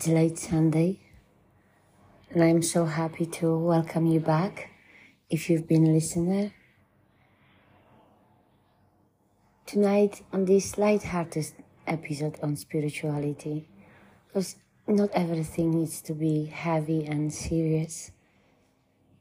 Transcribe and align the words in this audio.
It's 0.00 0.08
late 0.08 0.38
Sunday, 0.38 0.98
and 2.30 2.42
I'm 2.42 2.62
so 2.62 2.86
happy 2.86 3.26
to 3.26 3.54
welcome 3.58 4.06
you 4.06 4.18
back 4.18 4.70
if 5.28 5.50
you've 5.50 5.68
been 5.68 5.86
a 5.86 5.90
listener. 5.90 6.54
Tonight, 9.66 10.22
on 10.32 10.46
this 10.46 10.78
light-hearted 10.78 11.52
episode 11.86 12.38
on 12.42 12.56
spirituality, 12.56 13.68
because 14.26 14.56
not 14.88 15.10
everything 15.12 15.72
needs 15.72 16.00
to 16.00 16.14
be 16.14 16.46
heavy 16.46 17.04
and 17.04 17.30
serious. 17.30 18.10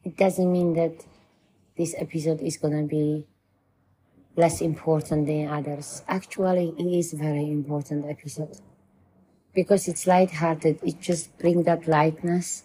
It 0.06 0.16
doesn't 0.16 0.50
mean 0.50 0.76
that 0.76 1.06
this 1.76 1.94
episode 1.98 2.40
is 2.40 2.56
gonna 2.56 2.84
be 2.84 3.28
less 4.38 4.62
important 4.62 5.28
than 5.28 5.50
others. 5.50 6.04
Actually, 6.08 6.74
it 6.78 7.00
is 7.00 7.12
a 7.12 7.18
very 7.18 7.52
important 7.52 8.06
episode 8.10 8.58
because 9.54 9.88
it's 9.88 10.08
light-hearted. 10.08 10.80
It 10.84 11.02
just 11.02 11.38
brings 11.38 11.66
that 11.66 11.88
lightness 11.88 12.64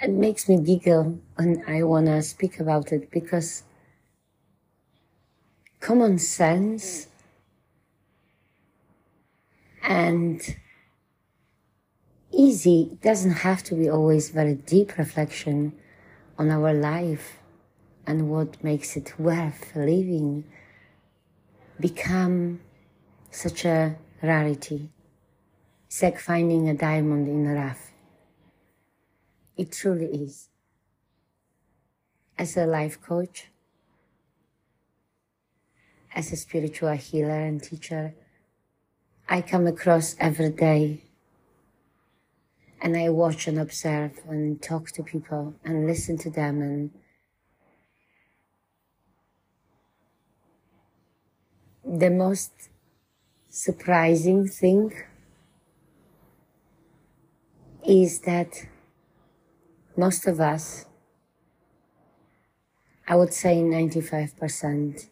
and 0.00 0.18
makes 0.18 0.48
me 0.48 0.60
giggle 0.60 1.18
when 1.36 1.64
I 1.66 1.82
wanna 1.82 2.22
speak 2.22 2.60
about 2.60 2.92
it 2.92 3.10
because 3.10 3.62
common 5.80 6.18
sense 6.18 7.08
and 9.82 10.56
easy 12.32 12.98
doesn't 13.02 13.38
have 13.46 13.62
to 13.64 13.74
be 13.74 13.88
always 13.88 14.30
very 14.30 14.54
deep 14.54 14.98
reflection 14.98 15.72
on 16.38 16.50
our 16.50 16.74
life 16.74 17.38
and 18.06 18.30
what 18.30 18.62
makes 18.62 18.96
it 18.96 19.18
worth 19.18 19.74
living 19.74 20.44
become 21.80 22.60
such 23.30 23.64
a 23.64 23.96
rarity. 24.22 24.90
It's 25.96 26.02
like 26.02 26.18
finding 26.18 26.68
a 26.68 26.74
diamond 26.74 27.26
in 27.26 27.46
a 27.46 27.54
rough. 27.54 27.90
It 29.56 29.72
truly 29.72 30.04
is. 30.24 30.50
As 32.36 32.54
a 32.58 32.66
life 32.66 33.00
coach, 33.00 33.46
as 36.14 36.32
a 36.32 36.36
spiritual 36.36 36.92
healer 36.92 37.40
and 37.40 37.62
teacher, 37.62 38.14
I 39.26 39.40
come 39.40 39.66
across 39.66 40.16
every 40.20 40.50
day 40.50 41.00
and 42.82 42.94
I 42.94 43.08
watch 43.08 43.48
and 43.48 43.58
observe 43.58 44.20
and 44.28 44.60
talk 44.60 44.90
to 44.90 45.02
people 45.02 45.54
and 45.64 45.86
listen 45.86 46.18
to 46.18 46.28
them 46.28 46.60
and 46.60 46.90
the 51.82 52.10
most 52.10 52.52
surprising 53.48 54.46
thing 54.46 54.92
is 57.86 58.20
that 58.20 58.66
most 59.96 60.26
of 60.26 60.40
us, 60.40 60.86
I 63.06 63.14
would 63.14 63.32
say 63.32 63.58
95%, 63.58 65.06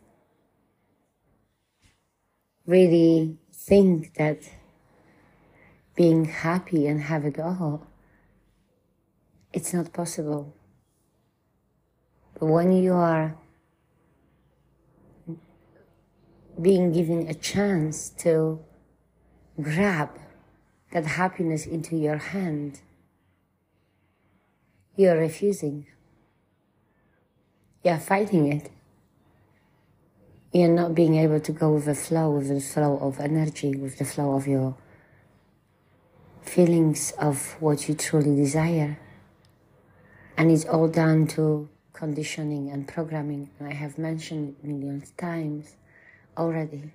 really 2.66 3.38
think 3.52 4.14
that 4.14 4.40
being 5.94 6.24
happy 6.24 6.86
and 6.86 7.02
have 7.02 7.24
it 7.24 7.38
all, 7.38 7.86
it's 9.52 9.72
not 9.72 9.92
possible. 9.92 10.52
But 12.34 12.46
when 12.46 12.72
you 12.72 12.94
are 12.94 13.36
being 16.60 16.92
given 16.92 17.28
a 17.28 17.34
chance 17.34 18.10
to 18.10 18.60
grab 19.60 20.18
that 20.94 21.04
happiness 21.04 21.66
into 21.66 21.96
your 21.96 22.16
hand, 22.16 22.80
you're 24.96 25.18
refusing. 25.18 25.86
You're 27.82 27.98
fighting 27.98 28.50
it. 28.52 28.70
You're 30.52 30.68
not 30.68 30.94
being 30.94 31.16
able 31.16 31.40
to 31.40 31.50
go 31.50 31.72
with 31.74 31.86
the 31.86 31.96
flow, 31.96 32.30
with 32.30 32.48
the 32.48 32.60
flow 32.60 32.96
of 32.98 33.18
energy, 33.18 33.74
with 33.74 33.98
the 33.98 34.04
flow 34.04 34.36
of 34.36 34.46
your 34.46 34.76
feelings 36.42 37.12
of 37.18 37.56
what 37.60 37.88
you 37.88 37.96
truly 37.96 38.36
desire. 38.36 38.96
And 40.36 40.52
it's 40.52 40.64
all 40.64 40.86
down 40.86 41.26
to 41.28 41.68
conditioning 41.92 42.70
and 42.70 42.86
programming. 42.86 43.50
And 43.58 43.68
I 43.68 43.72
have 43.72 43.98
mentioned 43.98 44.54
it 44.62 44.64
millions 44.64 45.10
of 45.10 45.16
times 45.16 45.74
already. 46.38 46.92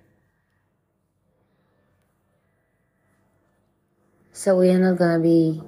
So 4.40 4.56
we 4.56 4.70
are 4.70 4.78
not 4.78 4.96
going 4.96 5.18
to 5.18 5.22
be 5.22 5.62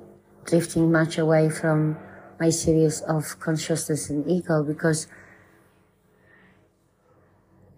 drifting 0.46 0.90
much 0.90 1.18
away 1.18 1.50
from 1.50 1.98
my 2.40 2.48
series 2.48 3.02
of 3.02 3.38
consciousness 3.38 4.08
and 4.08 4.26
ego 4.26 4.64
because 4.64 5.08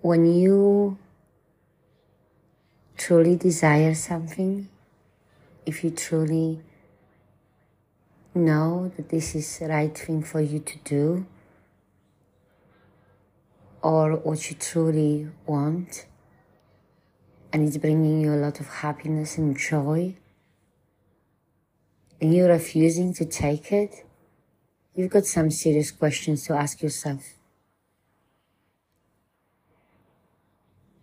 when 0.03 0.25
you 0.25 0.97
truly 2.97 3.35
desire 3.35 3.93
something, 3.97 4.69
if 5.67 5.83
you 5.83 5.91
truly 5.91 6.61
know 8.33 8.93
that 8.97 9.09
this 9.09 9.35
is 9.35 9.59
the 9.59 9.67
right 9.67 9.99
thing 9.99 10.23
for 10.23 10.41
you 10.41 10.61
to 10.61 10.79
do, 10.85 11.27
or 13.83 14.15
what 14.15 14.49
you 14.49 14.55
truly 14.55 15.27
want, 15.45 16.07
and 17.53 17.67
it's 17.67 17.79
bringing 17.79 18.21
you 18.21 18.33
a 18.33 18.39
lot 18.39 18.61
of 18.61 18.69
happiness 18.69 19.37
and 19.39 19.59
joy, 19.59 20.15
and 22.21 22.35
you're 22.35 22.49
refusing 22.49 23.13
to 23.15 23.25
take 23.25 23.73
it, 23.73 24.07
you've 24.95 25.11
got 25.11 25.27
some 25.27 25.51
serious 25.51 25.91
questions 25.91 26.47
to 26.47 26.55
ask 26.55 26.83
yourself. 26.83 27.35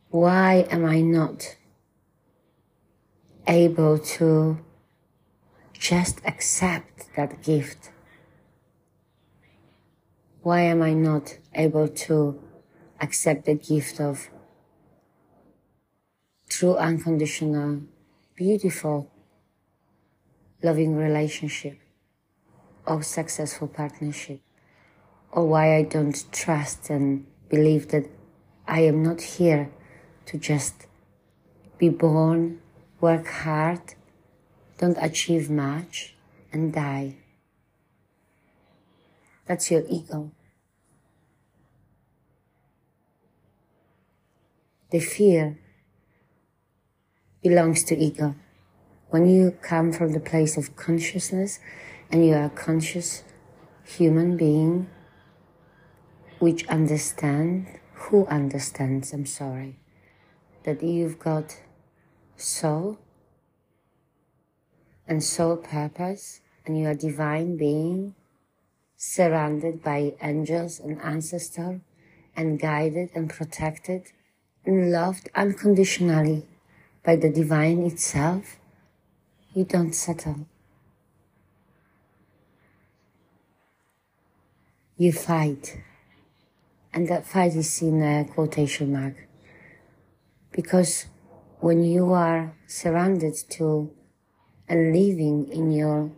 Why 0.10 0.68
am 0.70 0.86
I 0.86 1.02
not 1.02 1.56
able 3.48 3.98
to 3.98 4.60
just 5.74 6.20
accept 6.26 7.16
that 7.16 7.42
gift? 7.44 7.92
Why 10.42 10.62
am 10.62 10.82
I 10.82 10.94
not 10.94 11.38
able 11.54 11.88
to 11.88 12.42
accept 13.00 13.46
the 13.46 13.56
gift 13.56 14.00
of 14.00 14.30
true 16.50 16.76
unconditional, 16.76 17.82
beautiful, 18.36 19.11
loving 20.64 20.96
relationship 20.96 21.78
or 22.86 23.04
successful 23.04 23.68
partnership? 23.68 24.42
Or 25.32 25.48
why 25.48 25.76
I 25.76 25.84
don't 25.84 26.24
trust 26.32 26.90
and 26.90 27.26
believe 27.50 27.90
that 27.90 28.06
I 28.68 28.82
am 28.82 29.04
not 29.04 29.22
here 29.22 29.72
to 30.26 30.38
just 30.38 30.88
be 31.78 31.90
born, 31.90 32.60
work 33.00 33.28
hard, 33.28 33.82
don't 34.78 34.98
achieve 35.02 35.50
much, 35.50 36.16
and 36.52 36.74
die. 36.74 37.16
That's 39.46 39.72
your 39.72 39.84
ego. 39.90 40.32
The 44.92 45.00
fear 45.00 45.58
belongs 47.42 47.84
to 47.86 47.98
ego. 47.98 48.36
When 49.12 49.28
you 49.28 49.52
come 49.62 49.92
from 49.92 50.14
the 50.14 50.22
place 50.22 50.56
of 50.56 50.78
consciousness 50.78 51.60
and 52.10 52.26
you 52.26 52.34
are 52.34 52.46
a 52.46 52.50
conscious 52.50 53.24
human 53.84 54.38
being 54.38 54.90
which 56.40 56.66
understand, 56.70 57.68
who 57.94 58.26
understands, 58.28 59.12
I'm 59.12 59.26
sorry, 59.26 59.80
that 60.64 60.82
you've 60.82 61.20
got 61.20 61.60
soul 62.38 63.00
and 65.06 65.22
soul 65.22 65.58
purpose 65.58 66.40
and 66.66 66.80
you 66.80 66.88
are 66.88 66.94
divine 66.94 67.58
being 67.58 68.16
surrounded 68.96 69.84
by 69.84 70.14
angels 70.22 70.80
and 70.80 71.02
ancestors 71.02 71.82
and 72.34 72.62
guided 72.62 73.10
and 73.14 73.30
protected 73.30 74.14
and 74.66 74.90
loved 74.90 75.28
unconditionally 75.36 76.46
by 77.04 77.18
the 77.18 77.30
divine 77.30 77.84
itself, 77.84 78.58
you 79.54 79.66
don't 79.66 79.94
settle. 79.94 80.48
You 84.98 85.12
fight. 85.12 85.78
And 86.94 87.08
that 87.10 87.26
fight 87.26 87.56
is 87.56 87.82
in 87.82 88.02
a 88.02 88.26
quotation 88.26 88.94
mark. 88.94 89.28
Because 90.52 91.08
when 91.60 91.84
you 91.84 92.14
are 92.14 92.54
surrounded 92.68 93.36
to 93.52 93.92
and 94.70 94.94
living 94.94 95.50
in 95.52 95.72
your 95.72 96.12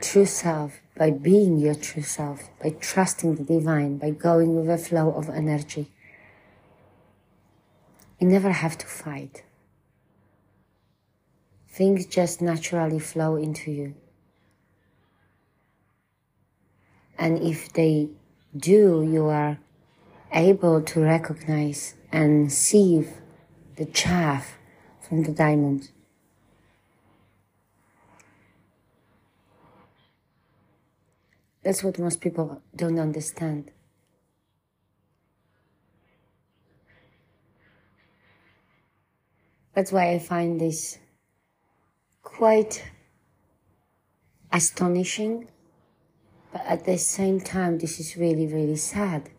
true 0.00 0.26
self, 0.26 0.80
by 0.96 1.10
being 1.10 1.58
your 1.58 1.74
true 1.74 2.02
self, 2.02 2.50
by 2.60 2.70
trusting 2.70 3.36
the 3.36 3.44
divine, 3.44 3.98
by 3.98 4.10
going 4.10 4.56
with 4.56 4.66
the 4.66 4.78
flow 4.78 5.12
of 5.12 5.28
energy, 5.28 5.90
you 8.24 8.30
never 8.30 8.52
have 8.52 8.78
to 8.78 8.86
fight. 8.86 9.44
Things 11.68 12.06
just 12.06 12.40
naturally 12.40 12.98
flow 12.98 13.36
into 13.36 13.70
you. 13.70 13.94
And 17.18 17.42
if 17.42 17.70
they 17.74 18.08
do, 18.56 19.06
you 19.06 19.26
are 19.26 19.58
able 20.32 20.80
to 20.80 21.00
recognize 21.02 21.96
and 22.10 22.50
sieve 22.50 23.12
the 23.76 23.84
chaff 23.84 24.56
from 25.06 25.24
the 25.24 25.32
diamond. 25.32 25.90
That's 31.62 31.84
what 31.84 31.98
most 31.98 32.22
people 32.22 32.62
don't 32.74 32.98
understand. 32.98 33.70
That's 39.74 39.90
why 39.90 40.12
I 40.12 40.18
find 40.20 40.60
this 40.60 40.98
quite 42.22 42.84
astonishing, 44.52 45.48
but 46.52 46.62
at 46.64 46.84
the 46.84 46.96
same 46.96 47.40
time, 47.40 47.78
this 47.78 47.98
is 47.98 48.16
really, 48.16 48.46
really 48.46 48.76
sad. 48.76 49.30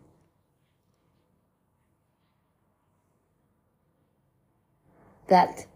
That 5.28 5.66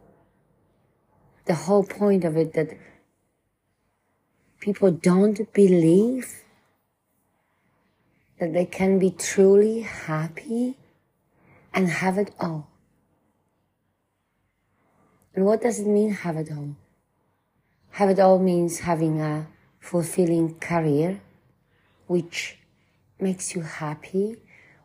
the 1.46 1.54
whole 1.54 1.82
point 1.82 2.24
of 2.24 2.36
it 2.36 2.52
that 2.52 2.76
people 4.60 4.92
don't 4.92 5.52
believe 5.52 6.44
that 8.38 8.52
they 8.52 8.66
can 8.66 8.98
be 8.98 9.10
truly 9.10 9.80
happy 9.80 10.76
and 11.74 11.88
have 11.88 12.18
it 12.18 12.32
all. 12.38 12.69
And 15.34 15.44
what 15.44 15.62
does 15.62 15.78
it 15.78 15.86
mean, 15.86 16.10
have 16.10 16.36
it 16.36 16.50
all? 16.50 16.76
Have 17.90 18.10
it 18.10 18.18
all 18.18 18.38
means 18.38 18.80
having 18.80 19.20
a 19.20 19.46
fulfilling 19.78 20.58
career, 20.58 21.20
which 22.06 22.58
makes 23.20 23.54
you 23.54 23.62
happy, 23.62 24.36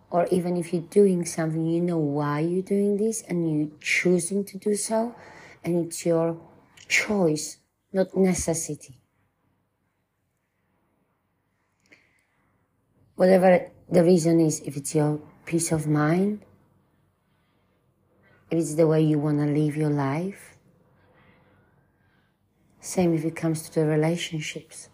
or 0.09 0.27
even 0.27 0.57
if 0.57 0.71
you're 0.74 0.83
doing 0.83 1.25
something, 1.25 1.65
you 1.65 1.81
know 1.81 1.97
why 1.97 2.39
you're 2.39 2.62
doing 2.62 2.97
this 2.97 3.21
and 3.24 3.59
you're 3.59 3.80
choosing 3.80 4.44
to 4.45 4.57
do 4.57 4.75
so, 4.75 5.15
and 5.63 5.86
it's 5.86 6.06
your 6.06 6.38
choice, 6.88 7.57
not 7.91 8.15
necessity. 8.15 8.95
Whatever 13.15 13.71
the 13.89 14.03
reason 14.03 14.39
is, 14.41 14.59
if 14.62 14.77
it's 14.77 14.94
your 14.94 15.19
peace 15.45 15.71
of 15.71 15.88
mind, 15.88 16.41
if 18.51 18.59
it's 18.59 18.75
the 18.75 18.88
way 18.88 19.01
you 19.01 19.19
want 19.19 19.39
to 19.39 19.45
live 19.45 19.75
your 19.75 19.89
life. 19.89 20.56
Same 22.80 23.13
if 23.15 23.25
it 23.25 23.36
comes 23.36 23.68
to 23.69 23.80
the 23.80 23.86
relationships. 23.86 24.89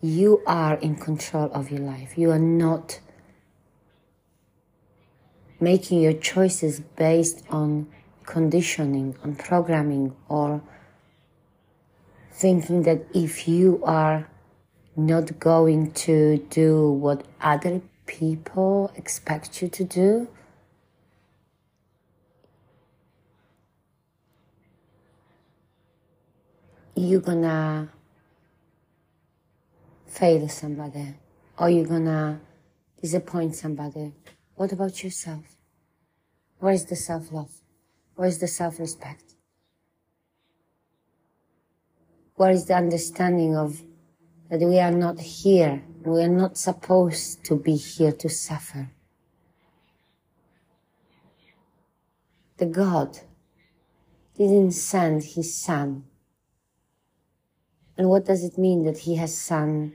You 0.00 0.42
are 0.46 0.74
in 0.74 0.96
control 0.96 1.50
of 1.52 1.70
your 1.70 1.80
life. 1.80 2.16
You 2.16 2.30
are 2.30 2.38
not 2.38 3.00
making 5.60 6.00
your 6.00 6.12
choices 6.12 6.80
based 6.80 7.44
on 7.50 7.86
conditioning, 8.24 9.16
on 9.22 9.34
programming, 9.34 10.14
or 10.28 10.62
thinking 12.32 12.82
that 12.82 13.04
if 13.14 13.46
you 13.46 13.80
are 13.84 14.28
not 14.96 15.38
going 15.38 15.92
to 15.92 16.38
do 16.50 16.90
what 16.90 17.24
other 17.40 17.80
people 18.06 18.92
expect 18.96 19.62
you 19.62 19.68
to 19.68 19.84
do, 19.84 20.28
you're 26.94 27.20
gonna 27.20 27.90
fail 30.06 30.48
somebody 30.48 31.14
or 31.58 31.70
you're 31.70 31.86
gonna 31.86 32.40
disappoint 33.00 33.54
somebody. 33.54 34.12
What 34.54 34.72
about 34.72 35.02
yourself? 35.02 35.56
Where 36.58 36.74
is 36.74 36.86
the 36.86 36.96
self 36.96 37.32
love? 37.32 37.50
Where 38.14 38.28
is 38.28 38.38
the 38.38 38.48
self 38.48 38.78
respect? 38.78 39.34
Where 42.34 42.50
is 42.50 42.66
the 42.66 42.74
understanding 42.74 43.56
of 43.56 43.82
that 44.50 44.60
we 44.60 44.78
are 44.78 44.90
not 44.90 45.18
here, 45.20 45.82
we 46.04 46.22
are 46.22 46.28
not 46.28 46.58
supposed 46.58 47.44
to 47.44 47.56
be 47.56 47.76
here 47.76 48.12
to 48.12 48.28
suffer? 48.28 48.90
The 52.58 52.66
God 52.66 53.18
didn't 54.36 54.72
send 54.72 55.24
his 55.24 55.54
son 55.54 56.04
and 58.02 58.10
what 58.10 58.24
does 58.24 58.42
it 58.42 58.58
mean 58.58 58.82
that 58.82 58.98
he 58.98 59.14
has 59.14 59.32
son? 59.32 59.92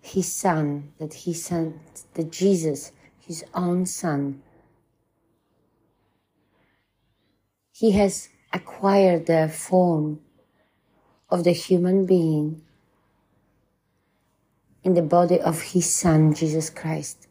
His 0.00 0.26
son, 0.26 0.92
that 0.98 1.14
he 1.14 1.32
sent, 1.32 1.76
that 2.14 2.32
Jesus, 2.32 2.90
his 3.20 3.44
own 3.54 3.86
son, 3.86 4.42
he 7.70 7.92
has 7.92 8.28
acquired 8.52 9.26
the 9.26 9.48
form 9.48 10.18
of 11.30 11.44
the 11.44 11.52
human 11.52 12.06
being 12.06 12.62
in 14.82 14.94
the 14.94 15.02
body 15.02 15.40
of 15.40 15.62
his 15.62 15.88
son, 15.88 16.34
Jesus 16.34 16.70
Christ. 16.70 17.28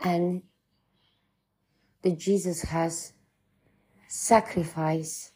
And 0.00 0.42
that 2.02 2.18
Jesus 2.18 2.62
has 2.62 3.12
sacrificed 4.08 5.32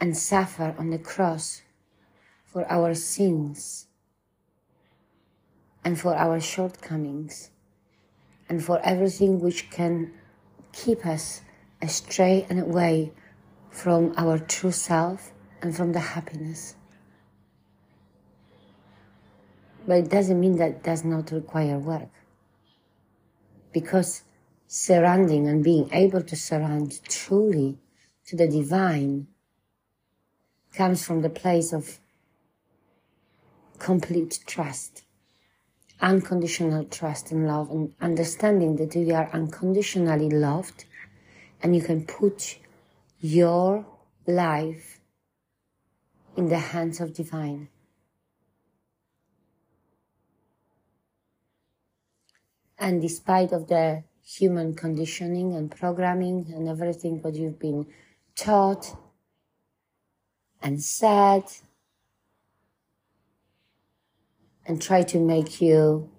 and 0.00 0.16
suffered 0.16 0.74
on 0.78 0.90
the 0.90 0.98
cross 0.98 1.62
for 2.44 2.70
our 2.70 2.94
sins 2.94 3.86
and 5.84 5.98
for 5.98 6.14
our 6.14 6.40
shortcomings 6.40 7.50
and 8.48 8.64
for 8.64 8.80
everything 8.84 9.40
which 9.40 9.70
can 9.70 10.12
keep 10.72 11.06
us 11.06 11.42
astray 11.80 12.46
and 12.48 12.60
away 12.60 13.12
from 13.70 14.12
our 14.16 14.38
true 14.38 14.72
self 14.72 15.32
and 15.60 15.74
from 15.76 15.92
the 15.92 16.00
happiness. 16.00 16.76
But 19.86 19.98
it 19.98 20.10
doesn't 20.10 20.38
mean 20.38 20.56
that 20.56 20.70
it 20.70 20.82
does 20.82 21.04
not 21.04 21.30
require 21.30 21.78
work 21.78 22.08
because 23.72 24.22
surrounding 24.66 25.48
and 25.48 25.62
being 25.62 25.88
able 25.92 26.22
to 26.22 26.36
surround 26.36 27.00
truly 27.08 27.78
to 28.26 28.36
the 28.36 28.48
divine 28.48 29.26
comes 30.74 31.04
from 31.04 31.22
the 31.22 31.30
place 31.30 31.72
of 31.72 31.98
complete 33.78 34.40
trust, 34.46 35.02
unconditional 36.00 36.84
trust 36.84 37.32
and 37.32 37.46
love, 37.46 37.70
and 37.70 37.92
understanding 38.00 38.76
that 38.76 38.94
you 38.94 39.14
are 39.14 39.28
unconditionally 39.32 40.30
loved 40.30 40.84
and 41.62 41.76
you 41.76 41.82
can 41.82 42.04
put 42.04 42.58
your 43.20 43.84
life 44.26 45.00
in 46.36 46.48
the 46.48 46.58
hands 46.58 47.00
of 47.00 47.12
divine. 47.12 47.68
And 52.82 53.00
despite 53.00 53.52
of 53.52 53.68
the 53.68 54.02
human 54.24 54.74
conditioning 54.74 55.54
and 55.54 55.70
programming 55.70 56.52
and 56.52 56.68
everything 56.68 57.22
what 57.22 57.36
you've 57.36 57.60
been 57.60 57.86
taught 58.34 58.96
and 60.60 60.82
said 60.82 61.44
and 64.66 64.82
try 64.82 65.02
to 65.02 65.20
make 65.20 65.60
you 65.60 66.10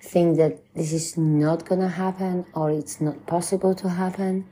think 0.00 0.36
that 0.36 0.62
this 0.76 0.92
is 0.92 1.18
not 1.18 1.66
going 1.68 1.80
to 1.80 1.88
happen 1.88 2.46
or 2.54 2.70
it's 2.70 3.00
not 3.00 3.26
possible 3.26 3.74
to 3.74 3.88
happen, 3.88 4.46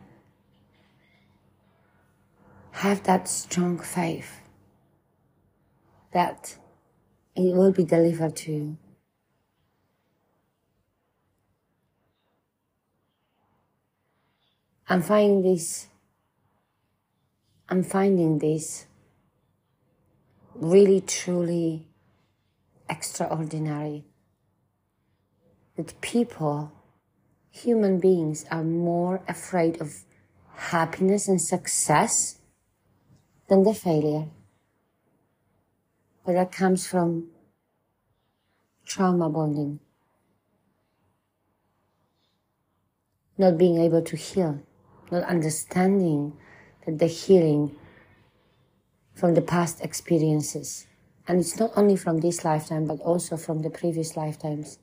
have 2.72 3.04
that 3.04 3.28
strong 3.28 3.78
faith 3.78 4.40
that 6.10 6.56
it 7.36 7.54
will 7.54 7.70
be 7.70 7.84
delivered 7.84 8.34
to 8.34 8.50
you 8.50 8.78
I'm 14.88 15.02
finding 15.02 15.42
this, 15.42 15.88
I'm 17.68 17.82
finding 17.82 18.38
this 18.38 18.86
really 20.54 21.00
truly 21.00 21.88
extraordinary. 22.88 24.04
That 25.76 26.00
people, 26.00 26.72
human 27.50 27.98
beings, 27.98 28.46
are 28.50 28.62
more 28.62 29.22
afraid 29.28 29.80
of 29.80 29.92
happiness 30.54 31.26
and 31.26 31.40
success 31.42 32.38
than 33.48 33.64
the 33.64 33.74
failure. 33.74 34.26
But 36.24 36.34
that 36.34 36.52
comes 36.52 36.86
from 36.86 37.28
trauma 38.84 39.28
bonding. 39.28 39.80
Not 43.36 43.58
being 43.58 43.78
able 43.78 44.00
to 44.02 44.16
heal, 44.16 44.62
not 45.10 45.22
understanding 45.24 46.36
that 46.84 46.98
the 46.98 47.06
healing 47.06 47.76
from 49.14 49.34
the 49.34 49.42
past 49.42 49.80
experiences. 49.80 50.86
And 51.26 51.40
it's 51.40 51.58
not 51.58 51.72
only 51.76 51.96
from 51.96 52.20
this 52.20 52.44
lifetime, 52.44 52.86
but 52.86 53.00
also 53.00 53.36
from 53.36 53.62
the 53.62 53.70
previous 53.70 54.16
lifetimes. 54.16 54.78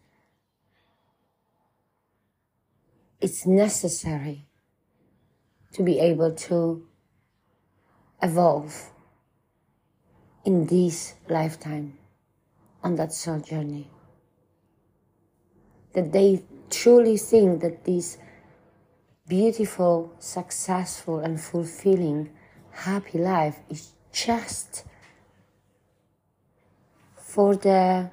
It's 3.21 3.45
necessary 3.45 4.45
to 5.73 5.83
be 5.83 5.99
able 5.99 6.33
to 6.33 6.85
evolve 8.21 8.91
in 10.45 10.65
this 10.67 11.13
lifetime 11.29 11.97
on 12.83 12.95
that 12.95 13.13
soul 13.13 13.39
journey. 13.39 13.89
That 15.93 16.11
they 16.11 16.43
truly 16.69 17.17
think 17.17 17.61
that 17.61 17.85
this 17.85 18.17
beautiful, 19.27 20.13
successful, 20.19 21.19
and 21.19 21.39
fulfilling, 21.39 22.29
happy 22.71 23.17
life 23.17 23.59
is 23.69 23.93
just 24.11 24.85
for 27.15 27.55
the 27.55 28.11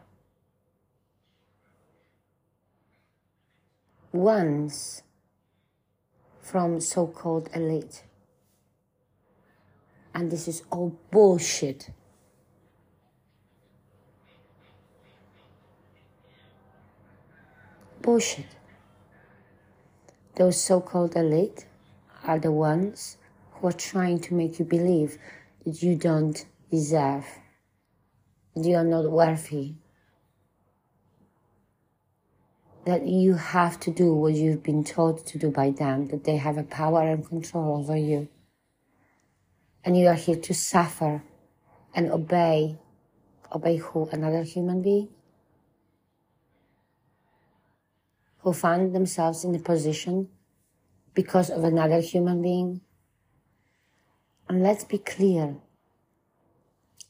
ones 4.12 5.02
from 6.40 6.80
so 6.80 7.06
called 7.06 7.48
elite. 7.54 8.02
And 10.14 10.30
this 10.30 10.48
is 10.48 10.62
all 10.70 10.98
bullshit. 11.10 11.90
Bullshit. 18.02 18.46
Those 20.40 20.58
so 20.58 20.80
called 20.80 21.16
elite 21.16 21.66
are 22.24 22.38
the 22.38 22.50
ones 22.50 23.18
who 23.52 23.66
are 23.66 23.72
trying 23.72 24.20
to 24.20 24.32
make 24.32 24.58
you 24.58 24.64
believe 24.64 25.18
that 25.66 25.82
you 25.82 25.96
don't 25.96 26.46
deserve, 26.70 27.26
that 28.56 28.64
you 28.64 28.74
are 28.76 28.90
not 28.96 29.10
worthy, 29.10 29.74
that 32.86 33.06
you 33.06 33.34
have 33.34 33.78
to 33.80 33.90
do 33.90 34.14
what 34.14 34.32
you've 34.32 34.62
been 34.62 34.82
told 34.82 35.26
to 35.26 35.36
do 35.36 35.50
by 35.50 35.72
them, 35.72 36.08
that 36.08 36.24
they 36.24 36.38
have 36.38 36.56
a 36.56 36.62
power 36.62 37.02
and 37.02 37.28
control 37.28 37.76
over 37.76 37.98
you. 37.98 38.26
And 39.84 39.94
you 39.94 40.06
are 40.06 40.14
here 40.14 40.40
to 40.40 40.54
suffer 40.54 41.22
and 41.94 42.10
obey. 42.10 42.78
Obey 43.54 43.76
who? 43.76 44.08
Another 44.10 44.42
human 44.44 44.80
being? 44.80 45.10
Who 48.42 48.52
find 48.52 48.94
themselves 48.94 49.44
in 49.44 49.54
a 49.54 49.58
position 49.58 50.28
because 51.14 51.50
of 51.50 51.64
another 51.64 52.00
human 52.00 52.42
being? 52.42 52.80
And 54.48 54.62
let's 54.62 54.84
be 54.84 54.98
clear. 54.98 55.56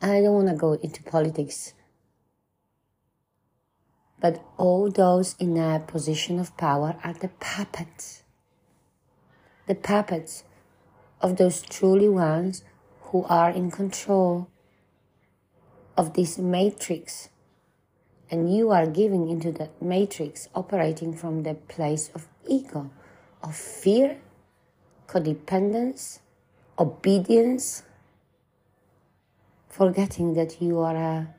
I 0.02 0.20
don't 0.20 0.34
want 0.34 0.49
to 0.49 0.54
go 0.54 0.72
into 0.75 1.02
politics 1.02 1.75
but 4.20 4.44
all 4.58 4.90
those 4.90 5.34
in 5.38 5.56
a 5.56 5.80
position 5.80 6.38
of 6.38 6.56
power 6.56 6.96
are 7.02 7.14
the 7.14 7.30
puppets. 7.40 8.22
The 9.66 9.75
puppets 9.75 10.44
of 11.20 11.37
those 11.37 11.62
truly 11.62 12.08
ones 12.08 12.62
who 13.04 13.25
are 13.25 13.50
in 13.50 13.70
control 13.70 14.49
of 15.96 16.14
this 16.14 16.38
matrix. 16.38 17.30
And 18.30 18.54
you 18.54 18.70
are 18.70 18.87
giving 18.87 19.28
into 19.28 19.50
that 19.52 19.82
matrix 19.82 20.49
operating 20.54 21.12
from 21.14 21.42
the 21.42 21.54
place 21.54 22.10
of 22.14 22.28
ego, 22.46 22.90
of 23.42 23.56
fear, 23.56 24.18
codependence, 25.08 26.20
obedience, 26.78 27.82
forgetting 29.68 30.34
that 30.34 30.62
you 30.62 30.78
are 30.78 30.96
a 30.96 31.34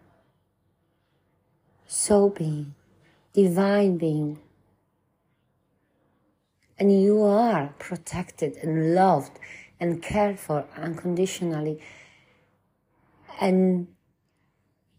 soul 1.88 2.30
being, 2.30 2.76
divine 3.34 3.98
being. 3.98 4.40
And 6.78 7.02
you 7.02 7.22
are 7.22 7.74
protected 7.80 8.58
and 8.58 8.96
loved 8.96 9.40
and 9.80 10.02
cared 10.02 10.40
for 10.40 10.66
unconditionally. 10.76 11.80
And 13.40 13.88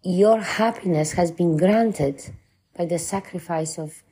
your 0.02 0.40
happiness 0.40 1.12
has 1.12 1.30
been 1.30 1.56
granted 1.56 2.35
by 2.76 2.85
the 2.85 2.99
sacrifice 2.99 3.78
of 3.78 4.02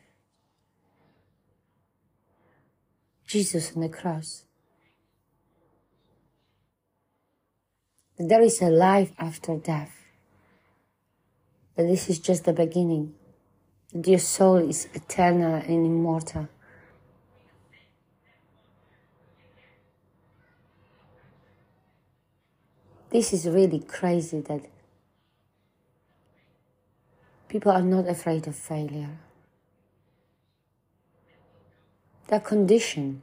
Jesus 3.26 3.73
on 3.75 3.82
the 3.82 3.88
cross. 3.88 4.44
There 8.18 8.42
is 8.42 8.61
a 8.61 8.68
life 8.68 9.12
after 9.18 9.56
death 9.56 9.97
that 11.75 11.85
this 11.85 12.11
is 12.11 12.18
just 12.18 12.44
the 12.44 12.52
beginning, 12.52 13.14
that 13.92 14.06
your 14.06 14.18
soul 14.18 14.56
is 14.56 14.88
eternal 14.94 15.54
and 15.54 15.87
immortal. 15.87 16.49
This 23.11 23.32
is 23.32 23.49
really 23.49 23.80
crazy 23.80 24.40
that 24.42 24.66
people 27.50 27.73
are 27.73 27.83
not 27.83 28.09
afraid 28.09 28.47
of 28.47 28.54
failure. 28.54 29.19
They're 32.28 32.38
conditioned 32.38 33.23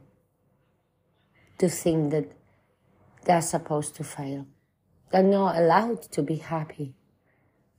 to 1.56 1.68
think 1.70 2.10
that 2.10 2.30
they're 3.24 3.40
supposed 3.40 3.96
to 3.96 4.04
fail. 4.04 4.46
They're 5.10 5.22
not 5.22 5.56
allowed 5.56 6.02
to 6.12 6.22
be 6.22 6.36
happy. 6.36 6.94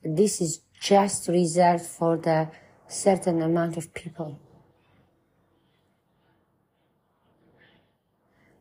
This 0.03 0.41
is 0.41 0.61
just 0.81 1.27
reserved 1.27 1.85
for 1.85 2.17
the 2.17 2.49
certain 2.87 3.43
amount 3.43 3.77
of 3.77 3.93
people. 3.93 4.39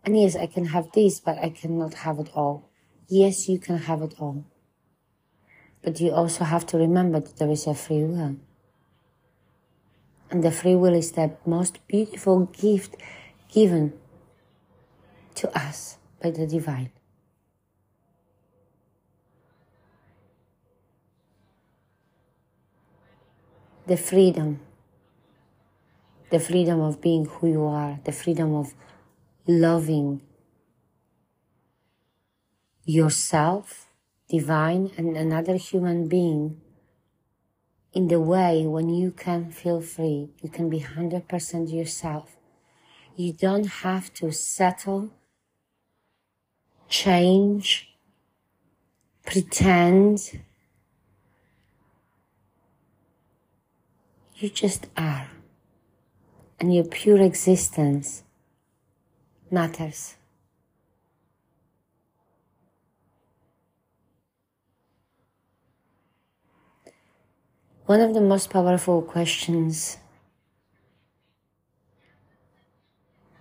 And 0.04 0.21
yes, 0.21 0.37
I 0.37 0.47
can 0.47 0.66
have 0.66 0.92
this, 0.92 1.21
but 1.21 1.38
I 1.38 1.49
cannot 1.49 1.95
have 1.95 2.18
it 2.18 2.30
all. 2.35 2.68
Yes, 3.09 3.49
you 3.49 3.59
can 3.59 3.78
have 3.78 4.02
it 4.02 4.14
all. 4.18 4.45
But 5.82 6.00
you 6.00 6.12
also 6.12 6.44
have 6.44 6.66
to 6.66 6.78
remember 6.78 7.20
that 7.20 7.37
there 7.37 7.50
is 7.50 7.66
a 7.66 7.75
free 7.75 8.04
will. 8.04 8.37
And 10.30 10.42
the 10.42 10.50
free 10.50 10.75
will 10.75 10.94
is 10.94 11.12
the 11.12 11.37
most 11.47 11.87
beautiful 11.87 12.47
gift 12.47 12.97
given 13.50 13.94
to 15.37 15.56
us 15.56 15.99
by 16.20 16.30
the 16.30 16.47
divine. 16.47 16.90
the 23.88 23.97
freedom, 23.97 24.61
the 26.30 26.38
freedom 26.38 26.80
of 26.80 27.00
being 27.00 27.25
who 27.25 27.49
you 27.49 27.64
are, 27.64 27.99
the 28.04 28.12
freedom 28.12 28.54
of 28.54 28.75
loving 29.47 30.20
yourself, 32.85 33.88
divine, 34.28 34.90
and 34.97 35.16
another 35.16 35.56
human 35.56 36.08
being 36.08 36.61
in 37.92 38.08
the 38.08 38.20
way 38.20 38.66
when 38.66 38.88
you 38.88 39.11
can 39.11 39.50
feel 39.50 39.80
free, 39.80 40.30
you 40.42 40.49
can 40.49 40.68
be 40.68 40.80
100% 40.80 41.73
yourself. 41.73 42.37
You 43.16 43.32
don't 43.32 43.66
have 43.66 44.12
to 44.14 44.30
settle, 44.30 45.11
change, 46.88 47.97
pretend, 49.25 50.40
You 54.38 54.49
just 54.49 54.87
are. 54.97 55.28
And 56.61 56.73
your 56.73 56.85
pure 56.85 57.20
existence 57.20 58.23
matters. 59.50 60.14
One 67.88 68.02
of 68.02 68.12
the 68.12 68.21
most 68.21 68.50
powerful 68.50 69.00
questions 69.00 69.97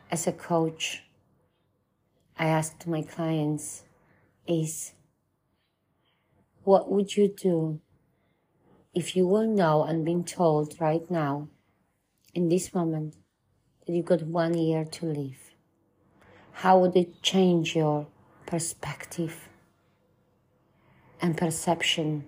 as 0.09 0.25
a 0.25 0.31
coach 0.31 1.03
I 2.39 2.45
ask 2.45 2.87
my 2.87 3.01
clients 3.01 3.83
is 4.47 4.93
what 6.63 6.89
would 6.89 7.17
you 7.17 7.27
do 7.27 7.81
if 8.95 9.17
you 9.17 9.27
will 9.27 9.45
know 9.45 9.83
and 9.83 10.05
being 10.05 10.23
told 10.23 10.79
right 10.79 11.03
now, 11.11 11.49
in 12.33 12.47
this 12.47 12.73
moment, 12.73 13.15
that 13.85 13.91
you've 13.91 14.05
got 14.05 14.21
one 14.21 14.57
year 14.57 14.85
to 14.85 15.07
live? 15.07 15.51
How 16.63 16.79
would 16.79 16.95
it 16.95 17.21
change 17.21 17.75
your 17.75 18.07
perspective 18.45 19.49
and 21.21 21.35
perception? 21.35 22.27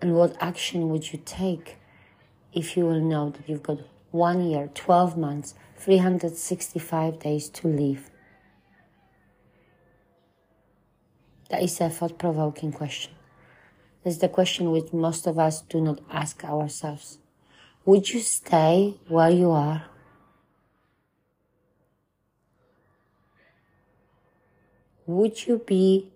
And 0.00 0.14
what 0.14 0.36
action 0.40 0.88
would 0.88 1.12
you 1.12 1.20
take 1.24 1.76
if 2.52 2.76
you 2.76 2.86
will 2.86 3.00
know 3.00 3.30
that 3.30 3.48
you've 3.48 3.62
got 3.62 3.80
one 4.10 4.48
year, 4.48 4.70
12 4.74 5.16
months, 5.16 5.54
365 5.76 7.18
days 7.18 7.48
to 7.50 7.68
live? 7.68 8.10
That 11.50 11.62
is 11.62 11.80
a 11.80 11.90
thought 11.90 12.18
provoking 12.18 12.72
question. 12.72 13.12
That's 14.04 14.18
the 14.18 14.28
question 14.28 14.70
which 14.70 14.92
most 14.92 15.26
of 15.26 15.38
us 15.38 15.60
do 15.62 15.80
not 15.80 16.00
ask 16.10 16.44
ourselves. 16.44 17.18
Would 17.84 18.12
you 18.12 18.20
stay 18.20 18.94
where 19.08 19.30
you 19.30 19.50
are? 19.50 19.84
Would 25.06 25.46
you 25.46 25.58
be 25.58 26.12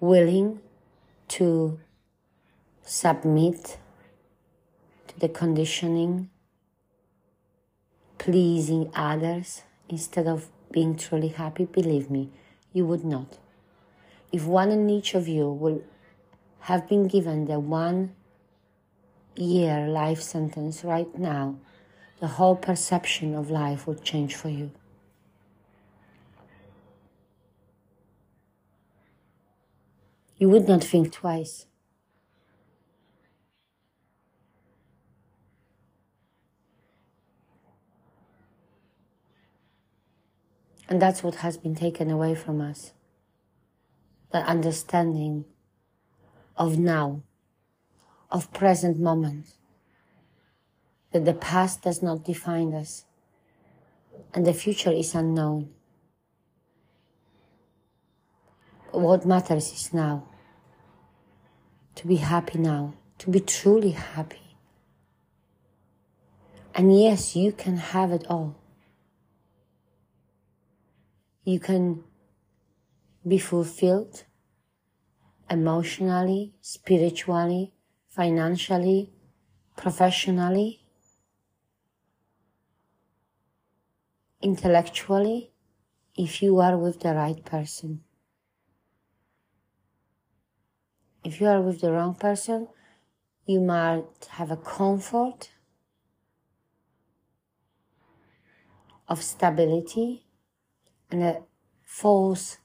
willing 0.00 0.60
to 1.28 1.78
submit 2.84 3.78
to 5.08 5.20
the 5.20 5.28
conditioning, 5.28 6.30
pleasing 8.18 8.90
others 8.94 9.62
instead 9.88 10.26
of 10.26 10.48
being 10.70 10.96
truly 10.96 11.28
happy, 11.28 11.64
believe 11.64 12.10
me, 12.10 12.30
you 12.72 12.84
would 12.86 13.04
not. 13.04 13.38
If 14.30 14.44
one 14.44 14.70
and 14.70 14.90
each 14.90 15.14
of 15.14 15.26
you 15.26 15.50
will 15.50 15.82
have 16.60 16.88
been 16.88 17.08
given 17.08 17.46
the 17.46 17.58
one 17.58 18.14
year 19.36 19.88
life 19.88 20.20
sentence 20.20 20.84
right 20.84 21.18
now, 21.18 21.56
the 22.20 22.26
whole 22.26 22.56
perception 22.56 23.34
of 23.34 23.50
life 23.50 23.86
will 23.86 23.94
change 23.94 24.34
for 24.34 24.48
you. 24.48 24.70
You 30.38 30.48
would 30.48 30.68
not 30.68 30.84
think 30.84 31.12
twice. 31.12 31.66
And 40.88 41.02
that's 41.02 41.22
what 41.22 41.36
has 41.36 41.58
been 41.58 41.74
taken 41.74 42.10
away 42.10 42.34
from 42.34 42.60
us. 42.60 42.92
The 44.32 44.38
understanding 44.38 45.44
of 46.56 46.78
now, 46.78 47.22
of 48.30 48.52
present 48.52 48.98
moment. 48.98 49.54
That 51.12 51.24
the 51.24 51.34
past 51.34 51.82
does 51.82 52.02
not 52.02 52.24
define 52.24 52.74
us 52.74 53.04
and 54.34 54.46
the 54.46 54.52
future 54.52 54.90
is 54.92 55.14
unknown. 55.14 55.70
What 58.92 59.26
matters 59.26 59.72
is 59.72 59.92
now. 59.92 60.28
To 61.96 62.06
be 62.06 62.16
happy 62.16 62.58
now, 62.58 62.94
to 63.18 63.30
be 63.30 63.40
truly 63.40 63.90
happy. 63.90 64.56
And 66.74 66.96
yes, 66.98 67.34
you 67.34 67.52
can 67.52 67.76
have 67.76 68.12
it 68.12 68.24
all 68.28 68.56
you 71.48 71.58
can 71.58 72.04
be 73.26 73.38
fulfilled 73.38 74.24
emotionally, 75.48 76.52
spiritually, 76.60 77.72
financially, 78.10 79.10
professionally, 79.74 80.84
intellectually, 84.42 85.50
if 86.18 86.42
you 86.42 86.58
are 86.58 86.76
with 86.76 87.00
the 87.00 87.14
right 87.14 87.42
person. 87.46 88.02
If 91.28 91.42
you 91.42 91.46
are 91.48 91.60
with 91.60 91.82
the 91.82 91.92
wrong 91.92 92.14
person, 92.14 92.68
you 93.44 93.60
might 93.60 94.28
have 94.30 94.50
a 94.50 94.56
comfort 94.56 95.50
of 99.06 99.22
stability 99.22 100.24
and 101.10 101.22
a 101.22 101.42
false 101.84 102.56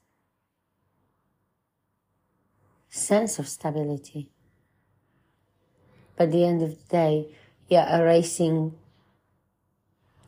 sense 2.88 3.38
of 3.38 3.50
stability. 3.50 4.32
But 6.16 6.28
at 6.28 6.32
the 6.32 6.46
end 6.46 6.62
of 6.62 6.70
the 6.70 6.86
day, 6.90 7.36
you're 7.68 7.86
erasing 7.86 8.76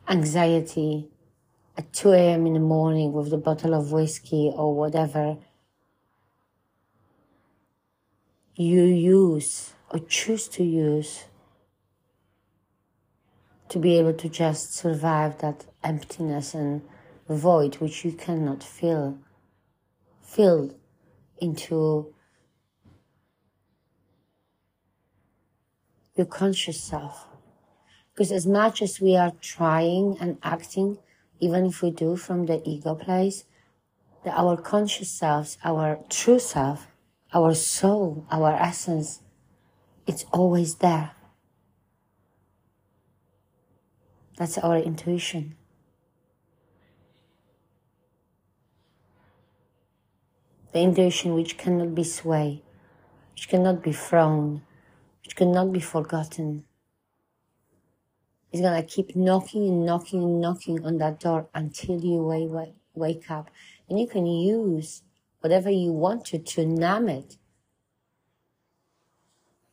anxiety 0.06 1.08
at 1.78 1.90
2 1.94 2.12
a.m. 2.12 2.46
in 2.46 2.52
the 2.52 2.60
morning 2.60 3.14
with 3.14 3.32
a 3.32 3.38
bottle 3.38 3.72
of 3.72 3.92
whiskey 3.92 4.52
or 4.54 4.74
whatever 4.74 5.38
you 8.56 8.82
use 8.84 9.74
or 9.90 9.98
choose 10.00 10.48
to 10.48 10.64
use 10.64 11.24
to 13.68 13.78
be 13.78 13.98
able 13.98 14.14
to 14.14 14.28
just 14.28 14.74
survive 14.74 15.38
that 15.38 15.66
emptiness 15.84 16.54
and 16.54 16.82
void 17.28 17.74
which 17.76 18.04
you 18.04 18.12
cannot 18.12 18.62
fill, 18.62 19.18
filled 20.22 20.74
into 21.38 22.14
your 26.14 26.26
conscious 26.26 26.80
self. 26.80 27.26
Because 28.14 28.32
as 28.32 28.46
much 28.46 28.80
as 28.80 29.00
we 29.00 29.16
are 29.16 29.32
trying 29.42 30.16
and 30.20 30.38
acting, 30.42 30.98
even 31.40 31.66
if 31.66 31.82
we 31.82 31.90
do 31.90 32.16
from 32.16 32.46
the 32.46 32.62
ego 32.66 32.94
place, 32.94 33.44
that 34.24 34.38
our 34.38 34.56
conscious 34.56 35.10
selves, 35.10 35.58
our 35.62 35.98
true 36.08 36.38
self, 36.38 36.86
our 37.32 37.54
soul, 37.54 38.26
our 38.30 38.52
essence, 38.52 39.20
it's 40.06 40.24
always 40.32 40.76
there. 40.76 41.12
That's 44.38 44.58
our 44.58 44.78
intuition. 44.78 45.56
the 50.76 50.82
intuition 50.82 51.32
which 51.32 51.56
cannot 51.56 51.94
be 51.94 52.04
swayed, 52.04 52.60
which 53.32 53.48
cannot 53.48 53.82
be 53.82 53.92
thrown, 53.92 54.60
which 55.24 55.34
cannot 55.34 55.72
be 55.72 55.80
forgotten. 55.80 56.66
It's 58.52 58.60
gonna 58.60 58.82
keep 58.82 59.16
knocking 59.16 59.66
and 59.68 59.86
knocking 59.86 60.22
and 60.22 60.38
knocking 60.38 60.84
on 60.84 60.98
that 60.98 61.18
door 61.18 61.48
until 61.54 61.98
you 62.04 62.22
wake, 62.22 62.74
wake 62.94 63.30
up. 63.30 63.50
And 63.88 63.98
you 63.98 64.06
can 64.06 64.26
use 64.26 65.02
whatever 65.40 65.70
you 65.70 65.92
want 65.92 66.24
to 66.26 66.38
to 66.38 66.66
numb 66.66 67.08
it, 67.08 67.36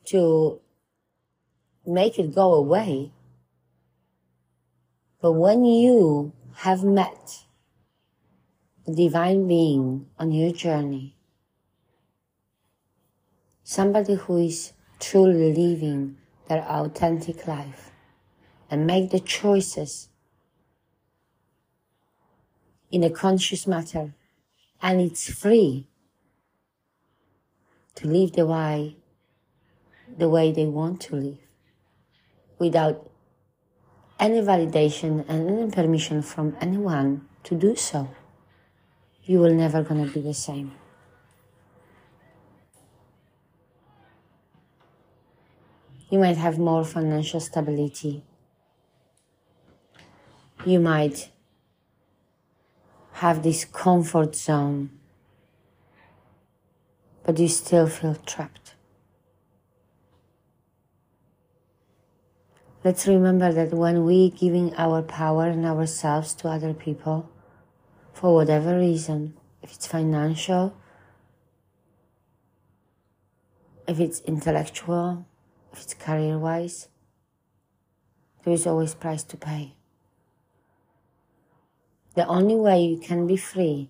to 0.05 0.59
make 1.85 2.19
it 2.19 2.33
go 2.33 2.53
away. 2.53 3.11
But 5.21 5.33
when 5.33 5.63
you 5.63 6.33
have 6.55 6.83
met 6.83 7.45
the 8.85 8.93
divine 8.93 9.47
being 9.47 10.07
on 10.19 10.31
your 10.31 10.51
journey. 10.51 11.15
Somebody 13.63 14.15
who 14.15 14.37
is 14.37 14.73
truly 14.99 15.53
living 15.53 16.17
their 16.49 16.63
authentic 16.63 17.47
life 17.47 17.91
and 18.69 18.85
make 18.85 19.11
the 19.11 19.21
choices 19.21 20.09
in 22.91 23.03
a 23.03 23.09
conscious 23.09 23.65
matter 23.65 24.13
and 24.83 25.01
it's 25.01 25.33
free 25.33 25.87
to 27.95 28.07
live 28.07 28.33
the 28.33 28.45
way 28.45 28.97
the 30.15 30.29
way 30.29 30.51
they 30.51 30.65
want 30.65 31.01
to 31.01 31.15
live 31.15 31.39
without 32.59 33.09
any 34.19 34.39
validation 34.41 35.25
and 35.27 35.49
any 35.49 35.71
permission 35.71 36.21
from 36.21 36.55
anyone 36.61 37.27
to 37.43 37.55
do 37.55 37.75
so 37.75 38.07
you 39.25 39.39
will 39.39 39.53
never 39.53 39.83
gonna 39.83 40.05
be 40.05 40.19
the 40.19 40.33
same. 40.33 40.73
You 46.09 46.19
might 46.19 46.37
have 46.37 46.59
more 46.59 46.83
financial 46.83 47.39
stability. 47.39 48.23
You 50.65 50.79
might 50.79 51.29
have 53.13 53.43
this 53.43 53.65
comfort 53.65 54.35
zone, 54.35 54.89
but 57.23 57.39
you 57.39 57.47
still 57.47 57.87
feel 57.87 58.15
trapped. 58.15 58.75
Let's 62.83 63.07
remember 63.07 63.53
that 63.53 63.73
when 63.73 64.03
we 64.03 64.29
giving 64.29 64.75
our 64.75 65.01
power 65.01 65.45
and 65.47 65.65
ourselves 65.65 66.33
to 66.35 66.49
other 66.49 66.73
people, 66.73 67.29
for 68.11 68.33
whatever 68.33 68.77
reason, 68.77 69.37
if 69.61 69.71
it's 69.71 69.87
financial, 69.87 70.75
if 73.87 73.99
it's 73.99 74.19
intellectual, 74.21 75.25
if 75.71 75.81
it's 75.81 75.93
career 75.93 76.37
wise, 76.37 76.89
there 78.43 78.53
is 78.53 78.67
always 78.67 78.95
price 78.95 79.23
to 79.23 79.37
pay. 79.37 79.75
The 82.15 82.27
only 82.27 82.55
way 82.55 82.83
you 82.83 82.97
can 82.97 83.25
be 83.25 83.37
free 83.37 83.89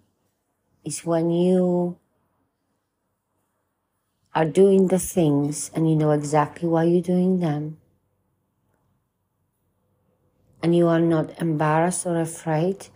is 0.85 1.05
when 1.05 1.29
you 1.29 1.97
are 4.33 4.45
doing 4.45 4.87
the 4.87 4.99
things 4.99 5.69
and 5.75 5.89
you 5.89 5.95
know 5.95 6.11
exactly 6.11 6.67
why 6.67 6.85
you're 6.85 7.01
doing 7.01 7.39
them. 7.39 7.77
And 10.61 10.73
you 10.73 10.87
are 10.87 11.01
not 11.01 11.41
embarrassed 11.41 12.05
or 12.05 12.19
afraid 12.19 12.87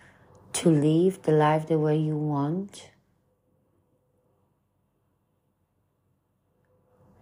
to 0.54 0.70
live 0.70 1.22
the 1.24 1.34
life 1.34 1.68
the 1.68 1.78
way 1.78 1.98
you 1.98 2.16
want. 2.16 2.92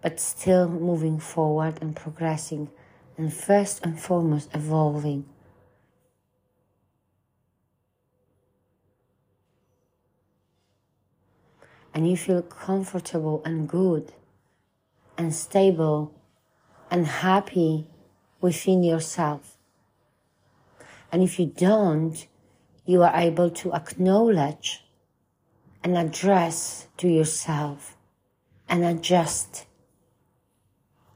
But 0.00 0.20
still 0.20 0.68
moving 0.68 1.18
forward 1.18 1.78
and 1.82 1.96
progressing 1.96 2.70
and 3.18 3.34
first 3.34 3.84
and 3.84 3.98
foremost 3.98 4.54
evolving. 4.54 5.24
And 11.96 12.06
you 12.06 12.14
feel 12.14 12.42
comfortable 12.42 13.40
and 13.46 13.66
good 13.66 14.12
and 15.16 15.34
stable 15.34 16.12
and 16.90 17.06
happy 17.06 17.86
within 18.42 18.84
yourself. 18.84 19.56
And 21.10 21.22
if 21.22 21.40
you 21.40 21.46
don't, 21.46 22.26
you 22.84 23.02
are 23.02 23.16
able 23.16 23.48
to 23.48 23.72
acknowledge 23.72 24.84
and 25.82 25.96
address 25.96 26.86
to 26.98 27.08
yourself 27.08 27.96
and 28.68 28.84
adjust 28.84 29.64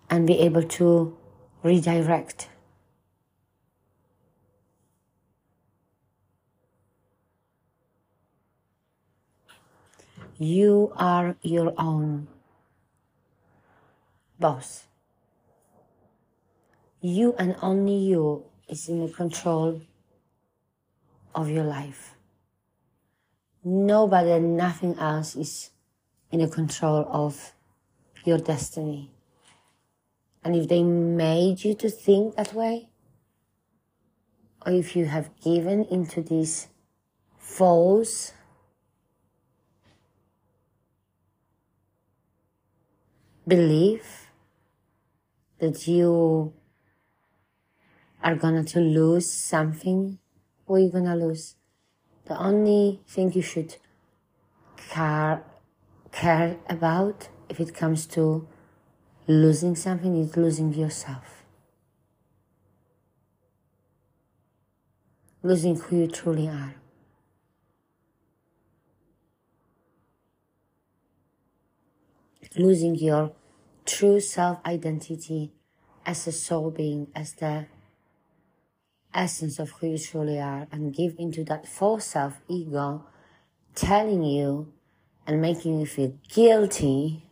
and 0.08 0.26
be 0.26 0.38
able 0.38 0.62
to 0.62 1.14
redirect. 1.62 2.48
You 10.42 10.94
are 10.96 11.36
your 11.42 11.74
own 11.76 12.26
boss. 14.38 14.86
You 17.02 17.34
and 17.38 17.56
only 17.60 17.98
you 17.98 18.44
is 18.66 18.88
in 18.88 19.04
the 19.04 19.12
control 19.12 19.82
of 21.34 21.50
your 21.50 21.64
life. 21.64 22.14
Nobody 23.62 24.30
and 24.30 24.56
nothing 24.56 24.98
else 24.98 25.36
is 25.36 25.72
in 26.32 26.40
the 26.40 26.48
control 26.48 27.06
of 27.10 27.52
your 28.24 28.38
destiny. 28.38 29.10
And 30.42 30.56
if 30.56 30.68
they 30.68 30.82
made 30.82 31.64
you 31.64 31.74
to 31.74 31.90
think 31.90 32.36
that 32.36 32.54
way, 32.54 32.88
or 34.64 34.72
if 34.72 34.96
you 34.96 35.04
have 35.04 35.28
given 35.44 35.84
into 35.84 36.22
this 36.22 36.68
false 37.36 38.32
belief 43.46 44.30
that 45.58 45.86
you 45.86 46.52
are 48.22 48.34
gonna 48.34 48.64
to 48.64 48.80
lose 48.80 49.30
something, 49.30 50.18
what 50.66 50.76
are 50.76 50.80
you 50.80 50.90
gonna 50.90 51.16
lose? 51.16 51.56
The 52.26 52.38
only 52.38 53.00
thing 53.06 53.32
you 53.32 53.42
should 53.42 53.76
care, 54.76 55.42
care 56.12 56.56
about 56.68 57.28
if 57.48 57.60
it 57.60 57.74
comes 57.74 58.06
to 58.06 58.46
losing 59.26 59.74
something 59.74 60.16
is 60.16 60.36
losing 60.36 60.72
yourself. 60.72 61.44
Losing 65.42 65.76
who 65.76 65.96
you 65.96 66.08
truly 66.08 66.48
are. 66.48 66.79
Losing 72.56 72.96
your 72.96 73.32
true 73.86 74.18
self 74.18 74.58
identity 74.66 75.52
as 76.04 76.26
a 76.26 76.32
soul 76.32 76.72
being, 76.72 77.06
as 77.14 77.34
the 77.34 77.66
essence 79.14 79.60
of 79.60 79.70
who 79.70 79.88
you 79.88 79.98
truly 79.98 80.40
are, 80.40 80.66
and 80.72 80.92
give 80.92 81.14
into 81.16 81.44
that 81.44 81.68
false 81.68 82.06
self 82.06 82.40
ego 82.48 83.04
telling 83.76 84.24
you 84.24 84.72
and 85.26 85.40
making 85.40 85.78
you 85.78 85.86
feel 85.86 86.12
guilty. 86.28 87.24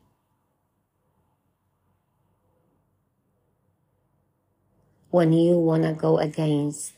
When 5.10 5.32
you 5.32 5.58
want 5.58 5.82
to 5.84 5.94
go 5.94 6.18
against 6.18 6.92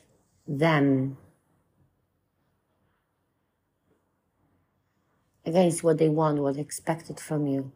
them, 0.47 1.17
against 5.47 5.83
what 5.83 5.97
they 5.97 6.09
want, 6.09 6.39
what's 6.41 6.59
expected 6.59 7.19
from 7.21 7.47
you, 7.47 7.73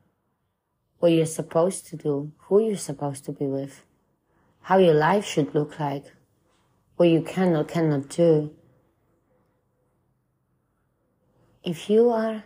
what 1.05 1.13
you're 1.13 1.27
supposed 1.27 1.87
to 1.87 1.97
do, 1.97 2.33
who 2.39 2.67
you're 2.67 2.79
supposed 2.79 3.27
to 3.27 3.31
be 3.31 3.45
with, 3.45 3.85
how 4.63 4.79
your 4.79 4.95
life 4.95 5.23
should 5.23 5.55
look 5.55 5.79
like, 5.79 6.07
what 6.97 7.11
you 7.11 7.21
can 7.21 7.55
or 7.55 7.63
cannot 7.63 8.09
do. 8.09 8.51
If 11.63 11.91
you 11.91 12.09
are 12.09 12.45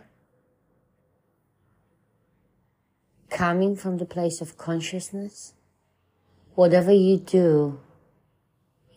coming 3.29 3.77
from 3.77 3.97
the 3.97 4.05
place 4.05 4.41
of 4.41 4.57
consciousness, 4.57 5.53
whatever 6.55 6.91
you 6.91 7.17
do, 7.17 7.79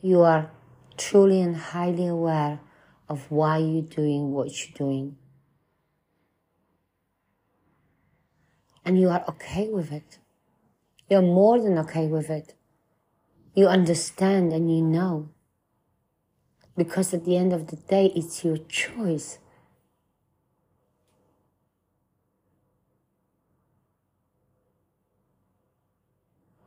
you 0.01 0.23
are 0.23 0.51
truly 0.97 1.41
and 1.41 1.55
highly 1.57 2.09
aware 2.09 2.59
of 3.09 3.31
why 3.31 3.59
you're 3.59 3.83
doing 3.83 4.33
what 4.33 4.49
you're 4.59 4.77
doing. 4.77 5.17
And 8.85 9.01
you 9.01 9.09
are 9.11 9.25
okay 9.29 9.69
with 9.69 9.93
it. 9.93 10.19
You're 11.09 11.23
more 11.23 11.61
than 11.61 11.79
okay 11.79 12.07
with 12.07 12.31
it. 12.31 12.55
You 13.55 13.69
understand 13.69 14.53
and 14.53 14.75
you 14.75 14.83
know. 14.83 15.29
Because 16.77 17.13
at 17.13 17.25
the 17.25 17.37
end 17.37 17.53
of 17.53 17.69
the 17.69 17.77
day, 17.77 18.13
it's 18.17 18.45
your 18.45 18.57
choice. 18.57 19.39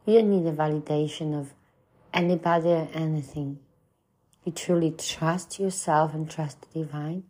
You 0.06 0.19
don't 0.19 0.30
need 0.30 0.47
a 0.47 0.56
validation 0.56 1.38
of 1.38 1.54
anybody 2.13 2.69
or 2.69 2.88
anything. 2.93 3.60
You 4.43 4.51
truly 4.51 4.91
trust 4.91 5.60
yourself 5.60 6.13
and 6.13 6.30
trust 6.30 6.62
the 6.62 6.82
divine. 6.82 7.23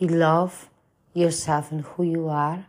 You 0.00 0.08
love 0.08 0.70
yourself 1.12 1.70
and 1.70 1.82
who 1.82 2.04
you 2.04 2.28
are. 2.28 2.66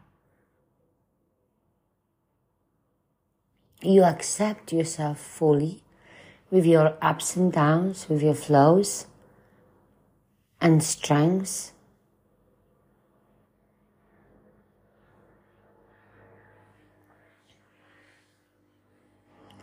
You 3.81 4.03
accept 4.03 4.73
yourself 4.73 5.19
fully 5.19 5.83
with 6.51 6.65
your 6.65 6.97
ups 7.01 7.35
and 7.35 7.51
downs, 7.51 8.09
with 8.09 8.21
your 8.21 8.33
flows 8.33 9.07
and 10.59 10.83
strengths 10.83 11.71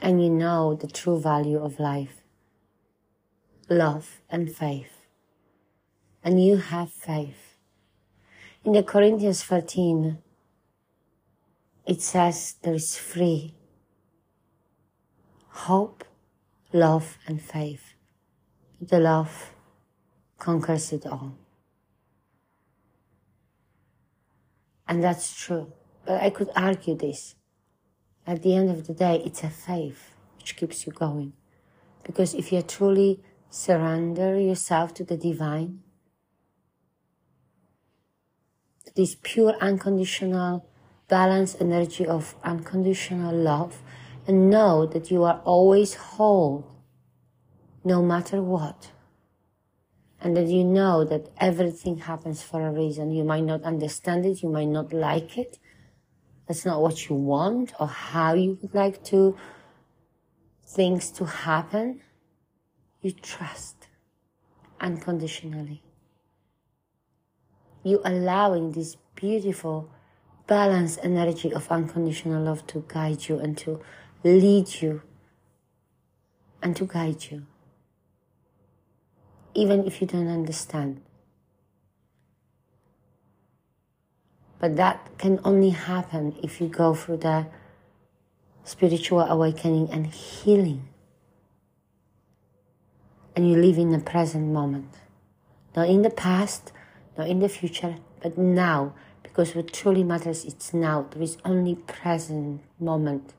and 0.01 0.23
you 0.23 0.31
know 0.31 0.73
the 0.75 0.87
true 0.87 1.21
value 1.21 1.59
of 1.59 1.81
life, 1.81 2.23
love 3.69 4.21
and 4.31 4.55
faith. 4.55 5.03
And 6.23 6.45
you 6.45 6.57
have 6.57 6.93
faith. 6.93 7.57
In 8.65 8.73
the 8.73 8.83
Corinthians 8.83 9.43
13, 9.43 10.19
it 11.87 12.01
says 12.01 12.55
there 12.63 12.75
is 12.75 12.97
free 12.97 13.55
hope, 15.57 16.05
love, 16.73 17.19
and 17.27 17.41
faith. 17.41 17.95
The 18.81 18.99
love 18.99 19.55
conquers 20.39 20.93
it 20.93 21.07
all. 21.07 21.35
And 24.87 25.03
that's 25.03 25.35
true. 25.35 25.73
But 26.05 26.23
I 26.23 26.31
could 26.31 26.51
argue 26.55 26.97
this 26.97 27.35
at 28.27 28.43
the 28.43 28.57
end 28.57 28.71
of 28.71 28.87
the 28.87 28.93
day, 28.93 29.23
it's 29.25 29.45
a 29.45 29.51
faith 29.51 30.11
which 30.37 30.57
keeps 30.57 30.85
you 30.85 30.93
going. 30.93 31.33
Because 32.03 32.35
if 32.35 32.53
you 32.53 32.61
truly 32.63 33.21
surrender 33.51 34.39
yourself 34.39 34.93
to 34.95 35.05
the 35.05 35.17
divine, 35.17 35.83
this 38.97 39.17
pure 39.23 39.55
unconditional 39.61 40.67
balance 41.09 41.57
energy 41.61 42.05
of 42.05 42.35
unconditional 42.43 43.35
love 43.35 43.81
and 44.27 44.51
know 44.51 44.87
that 44.87 45.11
you 45.11 45.25
are 45.25 45.41
always 45.45 45.95
whole, 45.95 46.67
no 47.85 48.03
matter 48.03 48.43
what. 48.43 48.91
And 50.21 50.37
that 50.37 50.47
you 50.47 50.65
know 50.65 51.05
that 51.05 51.29
everything 51.39 51.99
happens 51.99 52.43
for 52.43 52.67
a 52.67 52.71
reason. 52.71 53.13
You 53.13 53.23
might 53.23 53.45
not 53.45 53.63
understand 53.63 54.27
it, 54.27 54.43
you 54.43 54.49
might 54.49 54.69
not 54.69 54.93
like 54.93 55.39
it. 55.39 55.59
That's 56.47 56.65
not 56.65 56.81
what 56.81 57.09
you 57.09 57.17
want 57.17 57.73
or 57.79 57.89
how 57.89 58.35
you 58.35 58.59
would 58.61 58.75
like 58.75 59.05
to 59.05 59.37
things 60.67 61.11
to 61.13 61.25
happen. 61.25 62.01
You 63.03 63.13
trust 63.13 63.89
unconditionally. 64.81 65.83
You 67.83 68.01
allowing 68.05 68.73
this 68.73 68.97
beautiful 69.15 69.91
balanced 70.47 71.01
energy 71.03 71.53
of 71.53 71.71
unconditional 71.71 72.43
love 72.43 72.67
to 72.69 72.85
guide 72.89 73.29
you 73.29 73.39
and 73.39 73.57
to 73.59 73.81
lead 74.27 74.83
you 74.83 75.03
and 76.63 76.75
to 76.77 76.87
guide 76.87 77.31
you. 77.31 77.47
Even 79.55 79.87
if 79.87 80.01
you 80.01 80.07
don't 80.07 80.29
understand. 80.29 81.01
But 84.59 84.77
that 84.77 85.19
can 85.19 85.39
only 85.45 85.71
happen 85.71 86.35
if 86.43 86.61
you 86.61 86.69
go 86.69 86.95
through 86.95 87.19
the 87.19 87.47
spiritual 88.65 89.21
awakening 89.21 89.91
and 89.91 90.07
healing. 90.07 90.89
And 93.35 93.49
you 93.49 93.57
live 93.57 93.79
in 93.79 93.91
the 93.91 93.99
present 93.99 94.53
moment. 94.53 94.93
Not 95.77 95.89
in 95.89 96.03
the 96.03 96.11
past, 96.11 96.73
not 97.19 97.29
in 97.29 97.39
the 97.39 97.49
future, 97.49 97.97
but 98.23 98.37
now. 98.37 98.95
Because 99.23 99.55
what 99.55 99.73
truly 99.73 100.03
matters 100.03 100.45
is 100.45 100.73
now. 100.73 101.07
There 101.11 101.23
is 101.23 101.37
only 101.45 101.75
present 101.75 102.63
moment. 102.81 103.35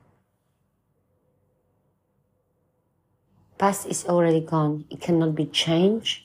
Past 3.58 3.86
is 3.86 4.04
already 4.06 4.40
gone. 4.40 4.84
It 4.88 5.00
cannot 5.00 5.34
be 5.34 5.46
changed. 5.46 6.22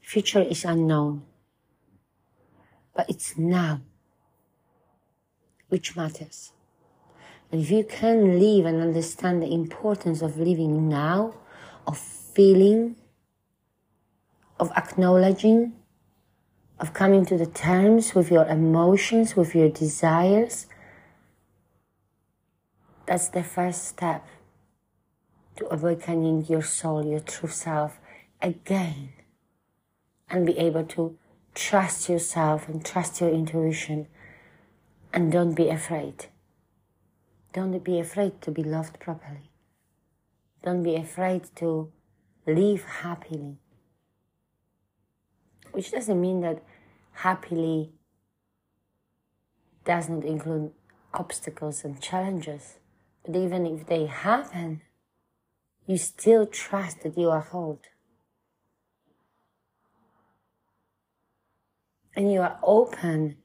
Future 0.00 0.42
is 0.42 0.64
unknown. 0.64 1.24
But 2.94 3.10
it's 3.10 3.36
now 3.36 3.80
which 5.68 5.96
matters. 5.96 6.52
And 7.50 7.60
if 7.60 7.70
you 7.70 7.82
can 7.84 8.38
live 8.38 8.64
and 8.64 8.80
understand 8.80 9.42
the 9.42 9.52
importance 9.52 10.22
of 10.22 10.38
living 10.38 10.88
now, 10.88 11.34
of 11.86 11.98
feeling, 11.98 12.94
of 14.60 14.70
acknowledging, 14.76 15.72
of 16.78 16.92
coming 16.92 17.26
to 17.26 17.36
the 17.36 17.46
terms 17.46 18.14
with 18.14 18.30
your 18.30 18.46
emotions, 18.46 19.34
with 19.34 19.54
your 19.54 19.68
desires, 19.68 20.66
that's 23.06 23.28
the 23.28 23.42
first 23.42 23.86
step 23.86 24.24
to 25.56 25.72
awakening 25.72 26.46
your 26.46 26.62
soul, 26.62 27.04
your 27.04 27.20
true 27.20 27.48
self 27.48 27.98
again, 28.40 29.10
and 30.28 30.46
be 30.46 30.56
able 30.58 30.84
to 30.84 31.18
trust 31.54 32.08
yourself 32.08 32.68
and 32.68 32.84
trust 32.84 33.20
your 33.20 33.30
intuition 33.30 34.06
and 35.12 35.32
don't 35.32 35.54
be 35.54 35.68
afraid. 35.68 36.26
Don't 37.52 37.82
be 37.82 37.98
afraid 37.98 38.42
to 38.42 38.50
be 38.50 38.62
loved 38.62 39.00
properly. 39.00 39.50
Don't 40.62 40.82
be 40.82 40.94
afraid 40.96 41.44
to 41.56 41.90
live 42.46 42.84
happily. 42.84 43.56
Which 45.72 45.90
doesn't 45.90 46.20
mean 46.20 46.42
that 46.42 46.62
happily 47.12 47.92
does 49.86 50.08
not 50.10 50.24
include 50.24 50.72
obstacles 51.14 51.84
and 51.84 52.00
challenges. 52.00 52.78
But 53.24 53.36
even 53.36 53.66
if 53.66 53.86
they 53.86 54.04
happen, 54.06 54.82
you 55.86 55.96
still 55.96 56.46
trust 56.46 57.02
that 57.02 57.16
you 57.16 57.30
are 57.30 57.40
whole. 57.40 57.80
And 62.14 62.32
you 62.32 62.40
are 62.40 62.58
open 62.62 63.36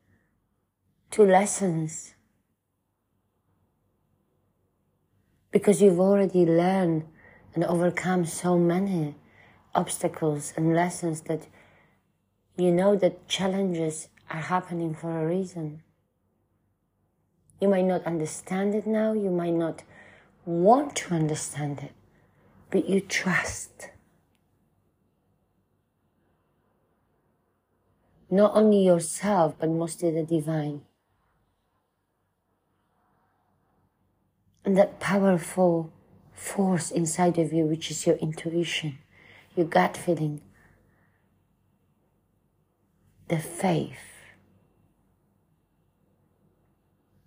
to 1.12 1.24
lessons 1.24 2.16
because 5.52 5.82
you've 5.82 6.00
already 6.00 6.46
learned 6.46 7.04
and 7.54 7.64
overcome 7.66 8.26
so 8.26 8.58
many 8.58 9.16
obstacles 9.76 10.54
and 10.56 10.74
lessons 10.74 11.22
that 11.22 11.48
you 12.58 12.72
know 12.72 12.96
that 12.96 13.28
challenges 13.28 14.08
are 14.30 14.42
happening 14.42 14.94
for 14.94 15.22
a 15.22 15.28
reason. 15.28 15.84
You 17.60 17.68
might 17.68 17.86
not 17.86 18.04
understand 18.06 18.74
it 18.74 18.88
now, 18.88 19.14
you 19.14 19.30
might 19.30 19.54
not 19.54 19.84
want 20.46 20.96
to 20.98 21.14
understand 21.14 21.80
it, 21.80 21.94
but 22.72 22.88
you 22.88 23.02
trust. 23.02 23.90
Not 28.30 28.54
only 28.56 28.86
yourself, 28.86 29.56
but 29.60 29.70
mostly 29.70 30.10
the 30.10 30.24
divine. 30.24 30.82
And 34.64 34.78
that 34.78 35.00
powerful 35.02 35.92
force 36.34 36.92
inside 36.92 37.38
of 37.38 37.52
you, 37.52 37.66
which 37.66 37.92
is 37.92 38.08
your 38.08 38.16
intuition, 38.16 39.00
your 39.56 39.66
gut 39.66 39.98
feeling, 39.98 40.42
the 43.28 43.40
faith, 43.40 44.24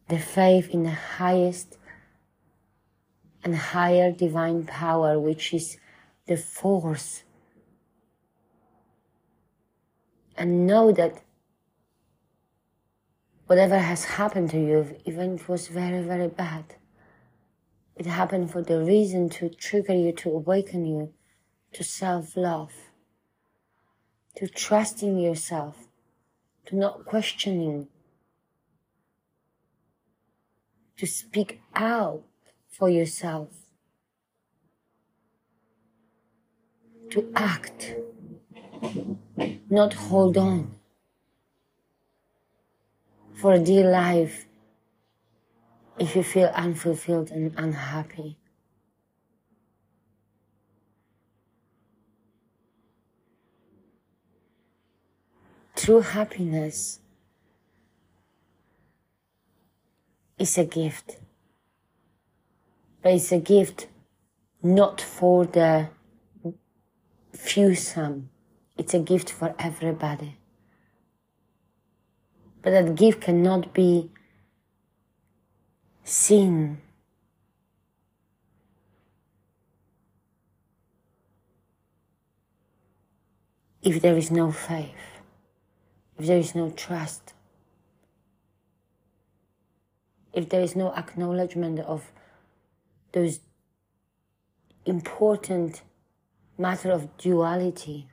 the 0.08 0.18
faith 0.18 0.70
in 0.70 0.84
the 0.84 0.90
highest 0.90 1.76
and 3.44 3.54
higher 3.54 4.10
divine 4.10 4.64
power, 4.64 5.20
which 5.20 5.52
is 5.52 5.76
the 6.26 6.36
force. 6.36 7.22
And 10.36 10.66
know 10.66 10.90
that 10.92 11.22
whatever 13.46 13.78
has 13.78 14.04
happened 14.04 14.50
to 14.50 14.58
you, 14.58 14.96
even 15.04 15.34
if 15.34 15.42
it 15.42 15.48
was 15.48 15.68
very, 15.68 16.02
very 16.02 16.28
bad, 16.28 16.76
it 17.94 18.06
happened 18.06 18.50
for 18.50 18.62
the 18.62 18.82
reason 18.82 19.28
to 19.28 19.48
trigger 19.50 19.94
you, 19.94 20.10
to 20.12 20.30
awaken 20.30 20.86
you 20.86 21.12
to 21.74 21.84
self 21.84 22.36
love, 22.36 22.72
to 24.36 24.48
trusting 24.48 25.18
yourself, 25.18 25.88
to 26.66 26.76
not 26.76 27.04
questioning, 27.04 27.88
to 30.96 31.06
speak 31.06 31.60
out 31.74 32.22
for 32.76 32.90
yourself, 32.90 33.48
to 37.10 37.32
act, 37.36 37.94
not 39.70 39.94
hold 39.94 40.36
on. 40.36 40.74
For 43.34 43.52
a 43.52 43.58
dear 43.58 43.88
life 43.90 44.46
if 45.98 46.16
you 46.16 46.24
feel 46.24 46.50
unfulfilled 46.54 47.30
and 47.30 47.54
unhappy. 47.56 48.36
True 55.76 56.00
happiness 56.00 56.98
is 60.38 60.58
a 60.58 60.64
gift, 60.64 61.18
but 63.04 63.12
it's 63.12 63.30
a 63.30 63.38
gift 63.38 63.86
not 64.62 64.98
for 64.98 65.44
the 65.44 65.90
few 67.34 67.74
some. 67.74 68.30
It's 68.78 68.94
a 68.94 68.98
gift 68.98 69.30
for 69.30 69.54
everybody. 69.58 70.38
But 72.62 72.70
that 72.70 72.94
gift 72.94 73.20
cannot 73.20 73.74
be 73.74 74.10
seen. 76.02 76.78
If 83.82 84.00
there 84.00 84.16
is 84.16 84.30
no 84.30 84.50
faith, 84.50 85.20
if 86.18 86.26
there 86.26 86.38
is 86.38 86.54
no 86.54 86.70
trust, 86.70 87.34
if 90.32 90.48
there 90.48 90.62
is 90.62 90.74
no 90.74 90.94
acknowledgement 90.94 91.80
of 91.80 92.10
those 93.14 93.38
important 94.84 95.82
matter 96.58 96.90
of 96.90 97.16
duality, 97.16 98.08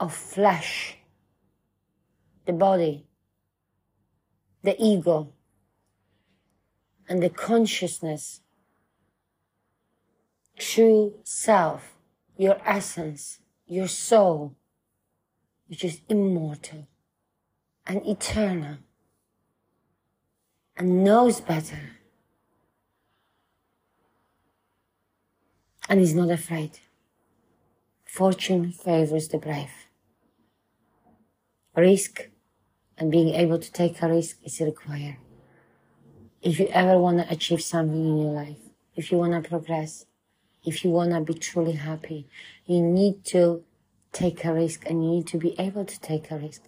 of 0.00 0.12
flesh, 0.12 0.96
the 2.46 2.52
body, 2.52 3.06
the 4.62 4.74
ego, 4.82 5.32
and 7.08 7.22
the 7.22 7.28
consciousness, 7.28 8.40
true 10.58 11.14
self, 11.22 11.94
your 12.38 12.56
essence, 12.64 13.40
your 13.66 13.86
soul, 13.86 14.56
which 15.68 15.84
is 15.84 16.00
immortal 16.08 16.88
and 17.86 18.06
eternal 18.06 18.78
and 20.76 21.04
knows 21.04 21.40
better 21.42 21.93
and 25.88 26.00
is 26.00 26.14
not 26.14 26.30
afraid. 26.30 26.80
Fortune 28.04 28.72
favors 28.72 29.28
the 29.28 29.38
brave. 29.38 29.70
Risk 31.76 32.30
and 32.96 33.10
being 33.10 33.34
able 33.34 33.58
to 33.58 33.72
take 33.72 34.00
a 34.02 34.08
risk 34.08 34.38
is 34.44 34.60
required. 34.60 35.16
If 36.42 36.60
you 36.60 36.68
ever 36.68 36.98
want 36.98 37.18
to 37.18 37.32
achieve 37.32 37.62
something 37.62 37.96
in 37.96 38.18
your 38.18 38.32
life, 38.32 38.58
if 38.94 39.10
you 39.10 39.18
want 39.18 39.32
to 39.32 39.48
progress, 39.48 40.06
if 40.64 40.84
you 40.84 40.90
want 40.90 41.10
to 41.10 41.20
be 41.20 41.34
truly 41.34 41.72
happy, 41.72 42.28
you 42.66 42.80
need 42.80 43.24
to 43.26 43.64
take 44.12 44.44
a 44.44 44.54
risk 44.54 44.84
and 44.86 45.04
you 45.04 45.10
need 45.10 45.26
to 45.26 45.38
be 45.38 45.58
able 45.58 45.84
to 45.84 46.00
take 46.00 46.30
a 46.30 46.38
risk. 46.38 46.62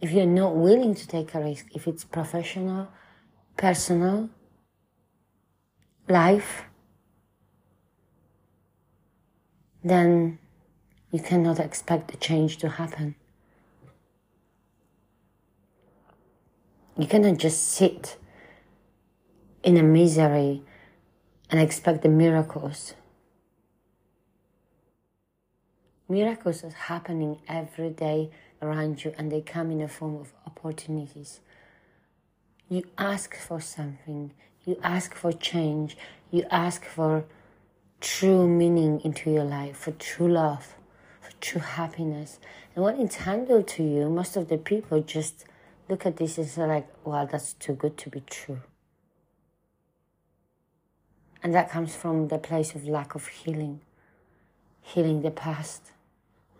If 0.00 0.12
you're 0.12 0.26
not 0.26 0.56
willing 0.56 0.94
to 0.94 1.06
take 1.06 1.34
a 1.34 1.40
risk, 1.40 1.66
if 1.74 1.86
it's 1.86 2.04
professional, 2.04 2.88
personal, 3.56 4.30
life, 6.08 6.64
then 9.84 10.38
you 11.10 11.20
cannot 11.20 11.58
expect 11.58 12.10
the 12.10 12.16
change 12.16 12.56
to 12.58 12.68
happen. 12.68 13.14
You 16.96 17.06
cannot 17.06 17.38
just 17.38 17.68
sit 17.68 18.16
in 19.62 19.76
a 19.76 19.82
misery 19.82 20.62
and 21.50 21.60
expect 21.60 22.02
the 22.02 22.08
miracles. 22.08 22.94
Miracles 26.08 26.62
are 26.64 26.70
happening 26.70 27.38
every 27.48 27.90
day 27.90 28.30
around 28.60 29.04
you 29.04 29.14
and 29.16 29.32
they 29.32 29.40
come 29.40 29.70
in 29.70 29.78
the 29.78 29.88
form 29.88 30.16
of 30.16 30.32
opportunities. 30.46 31.40
You 32.68 32.84
ask 32.98 33.34
for 33.34 33.60
something, 33.60 34.32
you 34.64 34.78
ask 34.82 35.14
for 35.14 35.32
change, 35.32 35.96
you 36.30 36.44
ask 36.50 36.84
for 36.84 37.24
true 38.02 38.48
meaning 38.48 39.00
into 39.04 39.30
your 39.30 39.44
life, 39.44 39.76
for 39.76 39.92
true 39.92 40.28
love, 40.28 40.74
for 41.20 41.30
true 41.40 41.60
happiness. 41.60 42.40
And 42.74 42.84
when 42.84 42.98
it's 43.00 43.14
handled 43.16 43.68
to 43.68 43.82
you, 43.82 44.10
most 44.10 44.36
of 44.36 44.48
the 44.48 44.58
people 44.58 45.00
just 45.00 45.44
look 45.88 46.04
at 46.04 46.16
this 46.16 46.36
and 46.36 46.48
say 46.48 46.66
like, 46.66 46.88
wow, 47.06 47.24
that's 47.24 47.52
too 47.54 47.74
good 47.74 47.96
to 47.98 48.10
be 48.10 48.20
true. 48.28 48.60
And 51.44 51.54
that 51.54 51.70
comes 51.70 51.94
from 51.94 52.28
the 52.28 52.38
place 52.38 52.74
of 52.74 52.86
lack 52.86 53.14
of 53.14 53.28
healing, 53.28 53.80
healing 54.80 55.22
the 55.22 55.30
past. 55.30 55.92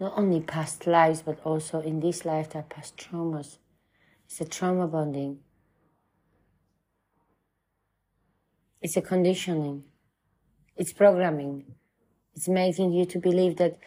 Not 0.00 0.14
only 0.16 0.40
past 0.40 0.86
lives, 0.86 1.22
but 1.22 1.38
also 1.44 1.80
in 1.80 2.00
this 2.00 2.24
lifetime, 2.24 2.64
past 2.68 2.96
traumas. 2.96 3.58
It's 4.26 4.40
a 4.40 4.44
trauma 4.44 4.86
bonding. 4.86 5.38
It's 8.80 8.96
a 8.96 9.02
conditioning. 9.02 9.84
It's 10.76 10.92
programming. 10.92 11.64
It's 12.34 12.48
making 12.48 12.92
you 12.92 13.04
to 13.06 13.18
believe 13.18 13.56
that 13.56 13.78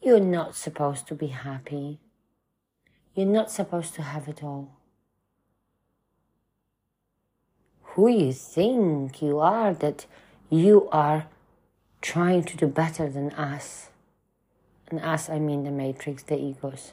you're 0.00 0.20
not 0.20 0.56
supposed 0.56 1.06
to 1.08 1.14
be 1.14 1.28
happy. 1.28 1.98
You're 3.14 3.26
not 3.26 3.50
supposed 3.50 3.94
to 3.94 4.02
have 4.02 4.28
it 4.28 4.42
all. 4.42 4.78
Who 7.82 8.08
you 8.08 8.32
think 8.32 9.20
you 9.20 9.38
are 9.38 9.74
that 9.74 10.06
you 10.48 10.88
are 10.90 11.26
trying 12.00 12.44
to 12.44 12.56
do 12.56 12.66
better 12.66 13.08
than 13.08 13.30
us. 13.32 13.90
And 14.88 15.00
us, 15.00 15.28
I 15.28 15.38
mean 15.38 15.64
the 15.64 15.70
matrix, 15.70 16.22
the 16.22 16.38
egos. 16.38 16.92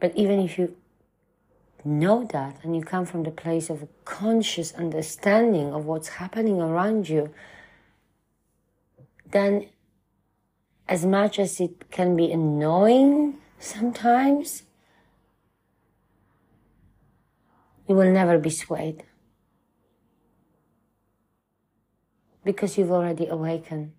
But 0.00 0.14
even 0.16 0.40
if 0.40 0.58
you 0.58 0.76
know 1.88 2.24
that 2.32 2.58
and 2.62 2.76
you 2.76 2.82
come 2.82 3.04
from 3.06 3.22
the 3.22 3.30
place 3.30 3.70
of 3.70 3.82
a 3.82 3.88
conscious 4.04 4.72
understanding 4.74 5.72
of 5.72 5.86
what's 5.86 6.08
happening 6.08 6.60
around 6.60 7.08
you, 7.08 7.32
then 9.30 9.68
as 10.88 11.04
much 11.04 11.38
as 11.38 11.60
it 11.60 11.90
can 11.90 12.16
be 12.16 12.30
annoying 12.30 13.38
sometimes, 13.58 14.62
you 17.86 17.94
will 17.94 18.12
never 18.12 18.38
be 18.38 18.50
swayed. 18.50 19.04
Because 22.44 22.78
you've 22.78 22.92
already 22.92 23.26
awakened 23.26 23.92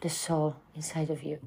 the 0.00 0.08
soul 0.08 0.56
inside 0.74 1.10
of 1.10 1.22
you. 1.22 1.38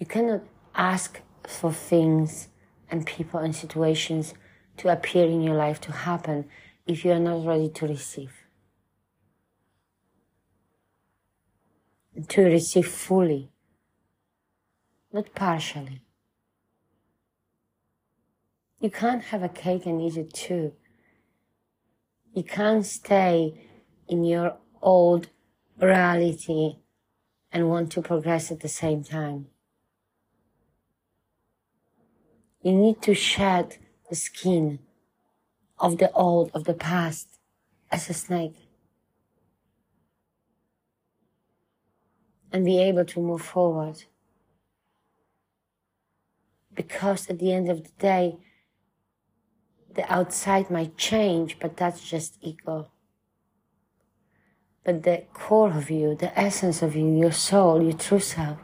You 0.00 0.06
cannot 0.06 0.42
ask 0.74 1.20
for 1.46 1.72
things 1.72 2.48
and 2.90 3.06
people 3.06 3.40
and 3.40 3.54
situations 3.54 4.34
to 4.76 4.88
appear 4.88 5.26
in 5.26 5.42
your 5.42 5.56
life 5.56 5.80
to 5.80 5.92
happen 5.92 6.46
if 6.86 7.04
you 7.04 7.12
are 7.12 7.18
not 7.18 7.46
ready 7.46 7.68
to 7.68 7.86
receive. 7.86 8.32
To 12.28 12.42
receive 12.42 12.86
fully, 12.86 13.50
not 15.12 15.34
partially. 15.34 16.02
You 18.80 18.90
can't 18.90 19.22
have 19.24 19.42
a 19.42 19.48
cake 19.48 19.86
and 19.86 20.02
eat 20.02 20.16
it 20.16 20.32
too. 20.32 20.72
You 22.34 22.42
can't 22.42 22.84
stay 22.84 23.66
in 24.08 24.24
your 24.24 24.56
old 24.82 25.28
reality 25.78 26.76
and 27.52 27.68
want 27.68 27.92
to 27.92 28.02
progress 28.02 28.50
at 28.50 28.60
the 28.60 28.68
same 28.68 29.04
time. 29.04 29.46
You 32.62 32.72
need 32.72 33.02
to 33.02 33.14
shed 33.14 33.78
the 34.08 34.14
skin 34.14 34.78
of 35.78 35.98
the 35.98 36.12
old, 36.12 36.50
of 36.54 36.64
the 36.64 36.74
past, 36.74 37.28
as 37.90 38.08
a 38.08 38.14
snake. 38.14 38.54
And 42.52 42.64
be 42.64 42.78
able 42.78 43.04
to 43.06 43.20
move 43.20 43.42
forward. 43.42 44.04
Because 46.74 47.28
at 47.28 47.38
the 47.40 47.52
end 47.52 47.68
of 47.68 47.82
the 47.82 47.90
day, 47.98 48.36
the 49.94 50.10
outside 50.10 50.70
might 50.70 50.96
change, 50.96 51.58
but 51.58 51.76
that's 51.76 52.08
just 52.08 52.38
ego. 52.40 52.90
But 54.84 55.02
the 55.02 55.24
core 55.32 55.72
of 55.72 55.90
you, 55.90 56.14
the 56.14 56.36
essence 56.38 56.82
of 56.82 56.94
you, 56.94 57.06
your 57.18 57.32
soul, 57.32 57.82
your 57.82 57.92
true 57.92 58.20
self, 58.20 58.58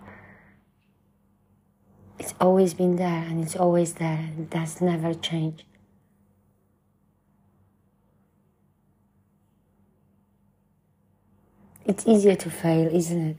it's 2.19 2.35
always 2.41 2.75
been 2.75 2.97
there 2.97 3.25
and 3.29 3.43
it's 3.43 3.57
always 3.57 3.95
there 3.95 4.31
and 4.37 4.51
that's 4.51 4.81
never 4.81 5.15
changed. 5.15 5.65
It's 11.85 12.07
easier 12.07 12.35
to 12.35 12.51
fail, 12.51 12.95
isn't 12.95 13.21
it? 13.29 13.37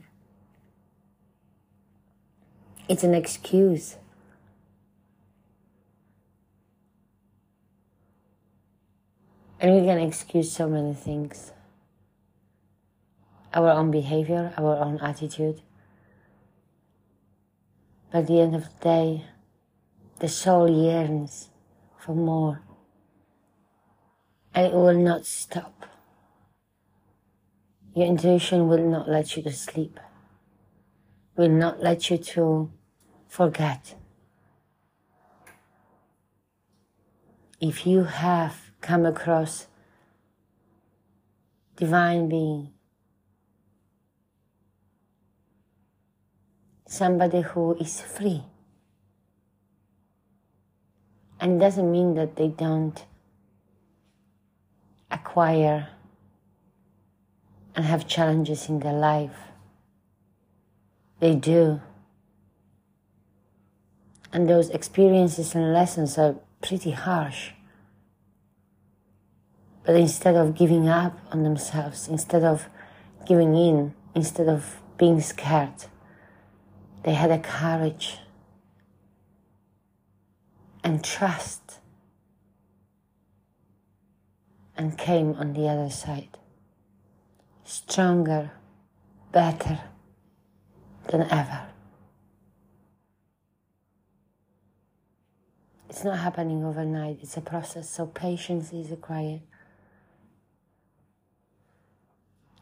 It's 2.88 3.04
an 3.04 3.14
excuse. 3.14 3.96
And 9.60 9.74
we 9.74 9.86
can 9.86 9.98
excuse 9.98 10.50
so 10.50 10.68
many 10.68 10.94
things 10.94 11.52
our 13.52 13.70
own 13.70 13.90
behavior, 13.90 14.52
our 14.56 14.76
own 14.76 14.98
attitude, 14.98 15.60
at 18.12 18.26
the 18.26 18.40
end 18.40 18.54
of 18.54 18.64
the 18.64 18.84
day, 18.84 19.24
the 20.18 20.28
soul 20.28 20.68
yearns 20.68 21.50
for 21.98 22.14
more. 22.14 22.62
And 24.54 24.66
it 24.66 24.72
will 24.72 24.98
not 24.98 25.26
stop. 25.26 25.86
Your 27.94 28.06
intuition 28.06 28.68
will 28.68 28.88
not 28.88 29.08
let 29.08 29.36
you 29.36 29.42
to 29.42 29.52
sleep, 29.52 29.98
will 31.36 31.48
not 31.48 31.80
let 31.80 32.10
you 32.10 32.18
to 32.18 32.70
forget. 33.28 33.94
If 37.60 37.86
you 37.86 38.04
have 38.04 38.70
come 38.80 39.04
across 39.04 39.66
divine 41.76 42.28
being, 42.28 42.70
somebody 46.90 47.40
who 47.40 47.76
is 47.76 48.00
free. 48.00 48.42
And 51.38 51.56
it 51.56 51.64
doesn't 51.64 51.90
mean 51.90 52.14
that 52.14 52.34
they 52.34 52.48
don't 52.48 53.06
acquire 55.08 55.88
and 57.76 57.84
have 57.84 58.08
challenges 58.08 58.68
in 58.68 58.80
their 58.80 58.92
life. 58.92 59.36
They 61.20 61.36
do. 61.36 61.80
And 64.32 64.48
those 64.48 64.68
experiences 64.70 65.54
and 65.54 65.72
lessons 65.72 66.18
are 66.18 66.34
pretty 66.60 66.90
harsh. 66.90 67.52
But 69.84 69.94
instead 69.94 70.34
of 70.34 70.56
giving 70.56 70.88
up 70.88 71.16
on 71.30 71.44
themselves, 71.44 72.08
instead 72.08 72.42
of 72.42 72.68
giving 73.26 73.54
in, 73.54 73.94
instead 74.12 74.48
of 74.48 74.82
being 74.98 75.20
scared, 75.20 75.86
they 77.02 77.14
had 77.14 77.30
a 77.30 77.38
courage 77.38 78.18
and 80.84 81.02
trust 81.02 81.78
and 84.76 84.96
came 84.96 85.34
on 85.34 85.52
the 85.52 85.68
other 85.68 85.90
side. 85.90 86.38
Stronger, 87.64 88.50
better 89.32 89.80
than 91.08 91.22
ever. 91.30 91.66
It's 95.88 96.04
not 96.04 96.18
happening 96.18 96.64
overnight, 96.64 97.18
it's 97.22 97.36
a 97.36 97.40
process, 97.40 97.90
so 97.90 98.06
patience 98.06 98.72
is 98.72 98.90
required. 98.90 99.42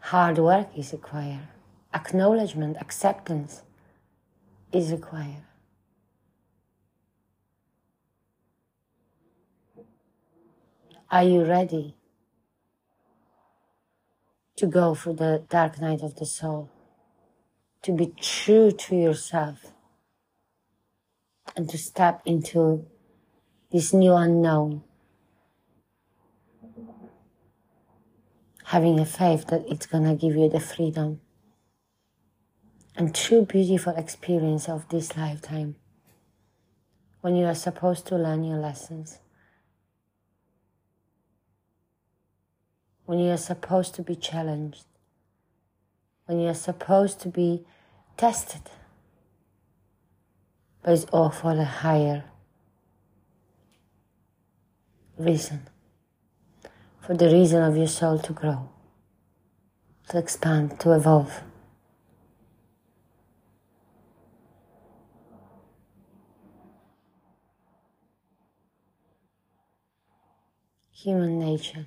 Hard 0.00 0.38
work 0.38 0.68
is 0.76 0.92
required. 0.92 1.48
Acknowledgement, 1.92 2.76
acceptance 2.80 3.62
is 4.72 4.92
required. 4.92 5.44
Are 11.10 11.24
you 11.24 11.44
ready 11.44 11.94
to 14.56 14.66
go 14.66 14.94
through 14.94 15.14
the 15.14 15.44
dark 15.48 15.80
night 15.80 16.02
of 16.02 16.16
the 16.16 16.26
soul? 16.26 16.70
To 17.82 17.92
be 17.92 18.12
true 18.20 18.70
to 18.70 18.96
yourself 18.96 19.72
and 21.56 21.68
to 21.70 21.78
step 21.78 22.20
into 22.26 22.86
this 23.72 23.94
new 23.94 24.12
unknown, 24.12 24.82
having 28.64 29.00
a 29.00 29.06
faith 29.06 29.46
that 29.46 29.64
it's 29.66 29.86
gonna 29.86 30.14
give 30.14 30.36
you 30.36 30.50
the 30.50 30.60
freedom 30.60 31.20
and 32.98 33.14
true 33.14 33.42
beautiful 33.44 33.94
experience 33.96 34.68
of 34.68 34.88
this 34.88 35.16
lifetime 35.16 35.76
when 37.20 37.36
you 37.36 37.46
are 37.46 37.54
supposed 37.54 38.04
to 38.06 38.16
learn 38.16 38.42
your 38.42 38.58
lessons. 38.58 39.20
When 43.04 43.20
you 43.20 43.30
are 43.30 43.36
supposed 43.36 43.94
to 43.94 44.02
be 44.02 44.16
challenged, 44.16 44.84
when 46.26 46.40
you 46.40 46.48
are 46.48 46.54
supposed 46.54 47.20
to 47.20 47.28
be 47.28 47.64
tested, 48.16 48.62
but 50.82 50.94
it's 50.94 51.04
all 51.04 51.30
for 51.30 51.54
the 51.54 51.64
higher 51.64 52.24
reason, 55.16 55.68
for 57.00 57.14
the 57.16 57.30
reason 57.30 57.62
of 57.62 57.76
your 57.76 57.86
soul 57.86 58.18
to 58.18 58.32
grow, 58.32 58.68
to 60.08 60.18
expand, 60.18 60.80
to 60.80 60.92
evolve. 60.92 61.42
Human 71.04 71.38
nature. 71.38 71.86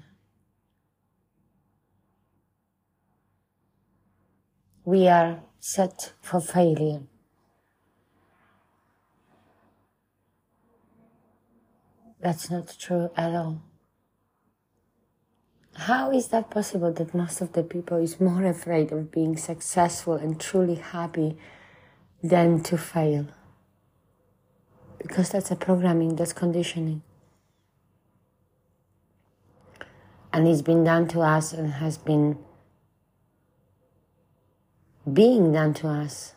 We 4.85 5.09
are 5.09 5.41
set 5.59 6.13
for 6.21 6.39
failure. 6.39 7.01
That's 12.21 12.49
not 12.49 12.73
true 12.79 13.09
at 13.17 13.35
all. 13.35 13.61
How 15.73 16.11
is 16.11 16.29
that 16.29 16.49
possible 16.49 16.93
that 16.93 17.13
most 17.13 17.41
of 17.41 17.51
the 17.51 17.63
people 17.63 17.97
is 17.97 18.21
more 18.21 18.45
afraid 18.45 18.93
of 18.93 19.11
being 19.11 19.35
successful 19.35 20.13
and 20.13 20.39
truly 20.39 20.75
happy 20.75 21.37
than 22.23 22.63
to 22.63 22.77
fail? 22.77 23.27
Because 24.99 25.31
that's 25.31 25.51
a 25.51 25.57
programming, 25.57 26.15
that's 26.15 26.31
conditioning. 26.31 27.01
And 30.33 30.47
it's 30.47 30.61
been 30.61 30.83
done 30.83 31.07
to 31.09 31.21
us 31.21 31.51
and 31.51 31.73
has 31.73 31.97
been 31.97 32.37
being 35.11 35.51
done 35.51 35.73
to 35.75 35.87
us 35.87 36.35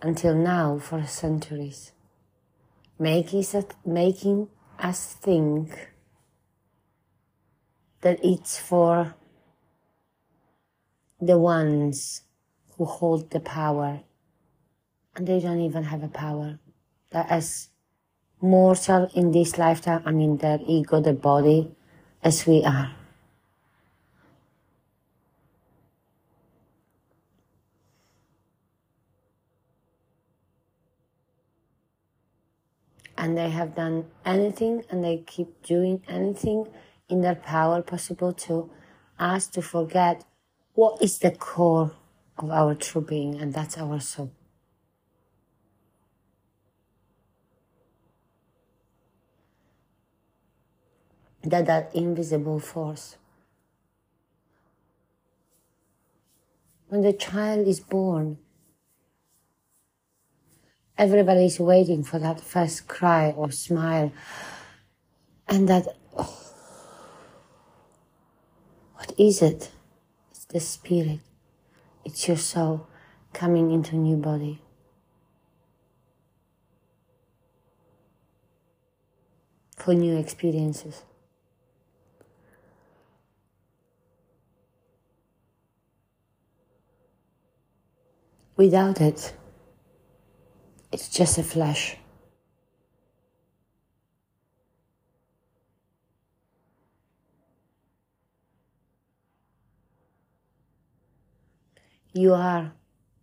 until 0.00 0.34
now 0.34 0.78
for 0.78 1.04
centuries. 1.06 1.92
Making, 2.98 4.48
us 4.78 5.14
think 5.14 5.90
that 8.00 8.18
it's 8.24 8.58
for 8.58 9.14
the 11.20 11.38
ones 11.38 12.22
who 12.76 12.84
hold 12.84 13.30
the 13.30 13.40
power 13.40 14.00
and 15.16 15.26
they 15.26 15.40
don't 15.40 15.60
even 15.60 15.84
have 15.84 16.02
a 16.02 16.08
power. 16.08 16.58
That 17.10 17.30
as 17.30 17.68
mortal 18.40 19.08
in 19.14 19.30
this 19.30 19.58
lifetime 19.58 20.02
and 20.06 20.20
in 20.20 20.36
their 20.38 20.58
ego, 20.66 21.00
the 21.00 21.12
body, 21.12 21.74
as 22.22 22.46
we 22.46 22.64
are. 22.64 22.94
And 33.22 33.38
they 33.38 33.50
have 33.50 33.76
done 33.76 34.04
anything 34.24 34.82
and 34.90 35.04
they 35.04 35.18
keep 35.18 35.62
doing 35.62 36.02
anything 36.08 36.66
in 37.08 37.20
their 37.20 37.36
power 37.36 37.80
possible 37.80 38.32
to 38.32 38.68
us 39.16 39.46
to 39.46 39.62
forget 39.62 40.24
what 40.74 41.00
is 41.00 41.20
the 41.20 41.30
core 41.30 41.92
of 42.36 42.50
our 42.50 42.74
true 42.74 43.00
being, 43.00 43.40
and 43.40 43.54
that's 43.54 43.78
our 43.78 44.00
soul. 44.00 44.32
That 51.44 51.66
that 51.66 51.94
invisible 51.94 52.58
force. 52.58 53.18
When 56.88 57.02
the 57.02 57.12
child 57.12 57.68
is 57.68 57.78
born, 57.78 58.38
Everybody 60.98 61.46
is 61.46 61.58
waiting 61.58 62.04
for 62.04 62.18
that 62.18 62.40
first 62.40 62.86
cry 62.86 63.30
or 63.30 63.50
smile. 63.50 64.12
And 65.48 65.68
that, 65.68 65.86
oh, 66.16 66.18
what 68.94 69.12
is 69.18 69.42
it? 69.42 69.70
It's 70.30 70.44
the 70.44 70.60
spirit. 70.60 71.20
It's 72.04 72.28
your 72.28 72.36
soul 72.36 72.88
coming 73.32 73.70
into 73.70 73.96
new 73.96 74.16
body. 74.16 74.60
For 79.76 79.94
new 79.94 80.16
experiences. 80.16 81.02
Without 88.56 89.00
it, 89.00 89.34
it's 90.92 91.08
just 91.08 91.38
a 91.38 91.42
flash. 91.42 91.96
You 102.12 102.34
are 102.34 102.74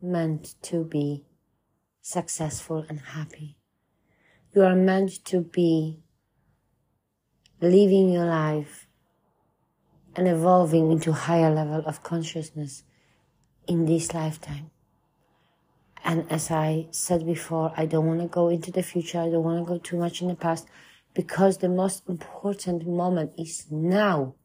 meant 0.01 0.55
to 0.63 0.83
be 0.83 1.25
successful 2.01 2.83
and 2.89 2.99
happy. 2.99 3.55
You 4.55 4.63
are 4.63 4.75
meant 4.75 5.23
to 5.25 5.41
be 5.41 5.99
living 7.61 8.09
your 8.09 8.25
life 8.25 8.87
and 10.15 10.27
evolving 10.27 10.91
into 10.91 11.11
higher 11.11 11.53
level 11.53 11.83
of 11.85 12.01
consciousness 12.01 12.83
in 13.67 13.85
this 13.85 14.11
lifetime. 14.15 14.71
And 16.03 16.31
as 16.31 16.49
I 16.49 16.87
said 16.91 17.25
before, 17.25 17.73
I 17.75 17.85
don't 17.85 18.07
want 18.07 18.21
to 18.21 18.27
go 18.27 18.49
into 18.49 18.71
the 18.71 18.83
future. 18.83 19.19
I 19.19 19.29
don't 19.29 19.43
want 19.43 19.65
to 19.65 19.73
go 19.73 19.77
too 19.77 19.97
much 19.97 20.21
in 20.21 20.27
the 20.27 20.35
past 20.35 20.67
because 21.13 21.57
the 21.57 21.69
most 21.69 22.07
important 22.07 22.87
moment 22.87 23.33
is 23.37 23.65
now. 23.69 24.35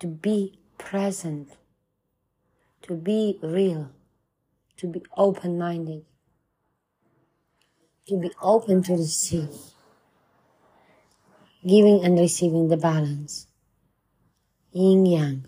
To 0.00 0.06
be 0.06 0.58
present, 0.78 1.56
to 2.82 2.94
be 2.94 3.38
real, 3.42 3.90
to 4.76 4.86
be 4.86 5.02
open 5.16 5.58
minded, 5.58 6.04
to 8.06 8.16
be 8.16 8.30
open 8.40 8.82
to 8.84 8.92
receive, 8.92 9.50
giving 11.66 12.04
and 12.04 12.18
receiving 12.18 12.68
the 12.68 12.76
balance, 12.76 13.48
yin 14.72 15.04
yang. 15.04 15.46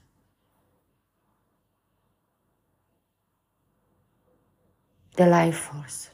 The 5.20 5.26
life 5.26 5.58
force. 5.68 6.08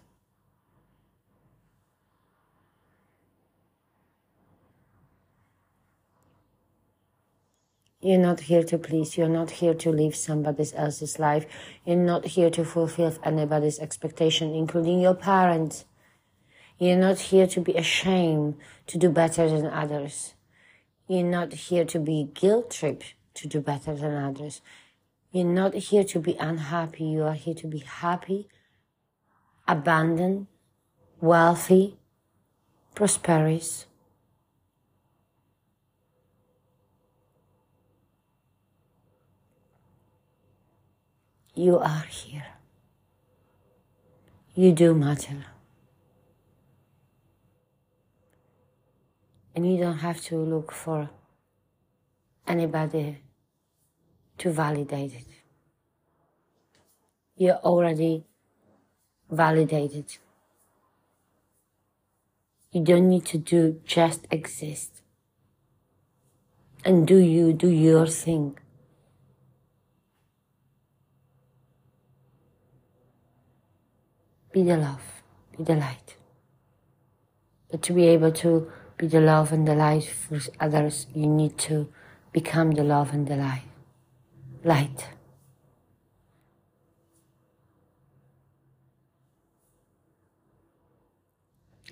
You're 8.01 8.19
not 8.19 8.41
here 8.41 8.65
to 8.65 8.79
please. 8.79 9.17
You're 9.17 9.29
not 9.29 9.51
here 9.61 9.75
to 9.75 9.93
live 9.93 10.17
somebody 10.17 10.65
else's 10.75 11.21
life. 11.21 11.47
You're 11.85 12.05
not 12.13 12.25
here 12.35 12.51
to 12.51 12.65
fulfill 12.65 13.15
anybody's 13.23 13.79
expectation, 13.79 14.53
including 14.53 14.99
your 15.01 15.15
parents. 15.15 15.85
You're 16.77 16.99
not 16.99 17.19
here 17.31 17.47
to 17.47 17.61
be 17.61 17.75
ashamed 17.75 18.57
to 18.89 18.99
do 18.99 19.09
better 19.09 19.49
than 19.49 19.67
others. 19.67 20.35
You're 21.07 21.33
not 21.39 21.53
here 21.53 21.85
to 21.85 22.01
be 22.01 22.29
guilt 22.35 22.73
tripped 22.73 23.15
to 23.35 23.47
do 23.47 23.61
better 23.61 23.95
than 23.95 24.17
others. 24.17 24.63
You're 25.31 25.55
not 25.63 25.75
here 25.75 26.03
to 26.13 26.19
be 26.19 26.35
unhappy. 26.41 27.05
You 27.05 27.23
are 27.23 27.35
here 27.35 27.55
to 27.55 27.69
be 27.69 27.79
happy, 27.79 28.49
abundant, 29.69 30.47
wealthy, 31.21 31.97
prosperous. 32.95 33.87
You 41.55 41.79
are 41.79 42.05
here. 42.09 42.47
You 44.55 44.73
do 44.73 44.95
matter. 44.95 45.47
And 49.55 49.71
you 49.71 49.79
don't 49.79 49.99
have 49.99 50.21
to 50.25 50.37
look 50.37 50.71
for 50.71 51.09
anybody 52.47 53.19
to 54.39 54.51
validate 54.51 55.15
it. 55.15 55.27
You're 57.37 57.57
already 57.57 58.25
validated. 59.31 60.19
You 62.73 62.85
don't 62.85 63.09
need 63.09 63.25
to 63.27 63.39
do 63.39 63.81
just 63.85 64.27
exist. 64.31 65.03
And 66.85 67.07
do 67.07 67.17
you 67.17 67.53
do 67.53 67.69
your 67.69 68.07
thing. 68.07 68.59
Be 74.53 74.63
the 74.63 74.77
love, 74.77 75.03
be 75.57 75.65
the 75.65 75.75
light. 75.75 76.17
But 77.71 77.83
to 77.83 77.93
be 77.93 78.07
able 78.07 78.33
to 78.33 78.71
be 78.97 79.07
the 79.07 79.21
love 79.21 79.53
and 79.53 79.67
the 79.67 79.75
light 79.75 80.05
for 80.05 80.39
others, 80.61 81.07
you 81.15 81.27
need 81.27 81.59
to 81.59 81.89
become 82.33 82.71
the 82.71 82.85
love 82.85 83.13
and 83.13 83.27
the 83.27 83.37
light. 83.37 83.65
Light. 84.65 85.16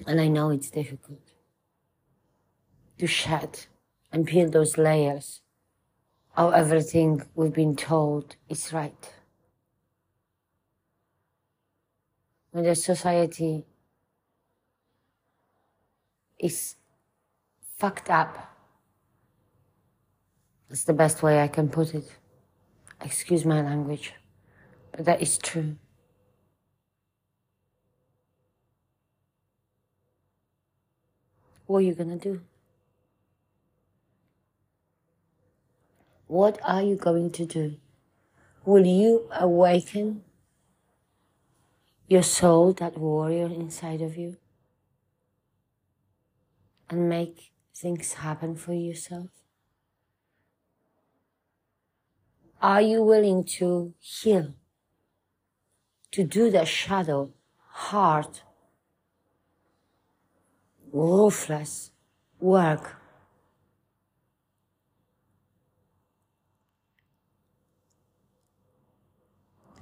And 0.06 0.20
I 0.20 0.28
know 0.28 0.50
it's 0.50 0.70
difficult 0.70 1.32
to 2.98 3.06
shed 3.06 3.66
and 4.12 4.26
peel 4.26 4.48
those 4.50 4.76
layers 4.78 5.40
of 6.36 6.52
everything 6.52 7.22
we've 7.34 7.52
been 7.52 7.76
told 7.76 8.36
is 8.48 8.72
right. 8.72 9.12
When 12.50 12.64
the 12.64 12.74
society 12.74 13.64
is 16.38 16.76
fucked 17.78 18.10
up. 18.10 18.50
That's 20.68 20.84
the 20.84 20.92
best 20.92 21.22
way 21.22 21.42
I 21.42 21.48
can 21.48 21.68
put 21.68 21.94
it. 21.94 22.16
Excuse 23.00 23.44
my 23.44 23.62
language, 23.62 24.14
but 24.92 25.04
that 25.04 25.22
is 25.22 25.38
true. 25.38 25.76
What 31.66 31.78
are 31.78 31.82
you 31.82 31.94
gonna 31.94 32.16
do? 32.16 32.40
What 36.26 36.58
are 36.64 36.82
you 36.82 36.96
going 36.96 37.30
to 37.32 37.46
do? 37.46 37.76
Will 38.64 38.86
you 38.86 39.28
awaken 39.38 40.22
your 42.08 42.22
soul, 42.22 42.72
that 42.74 42.98
warrior 42.98 43.46
inside 43.46 44.00
of 44.02 44.16
you, 44.16 44.36
and 46.90 47.08
make 47.08 47.52
things 47.74 48.14
happen 48.14 48.56
for 48.56 48.72
yourself? 48.72 49.28
Are 52.60 52.80
you 52.80 53.02
willing 53.02 53.44
to 53.58 53.94
heal? 54.00 54.54
To 56.12 56.24
do 56.24 56.50
the 56.50 56.64
shadow, 56.64 57.32
hard, 57.68 58.40
ruthless 60.94 61.90
work? 62.40 62.96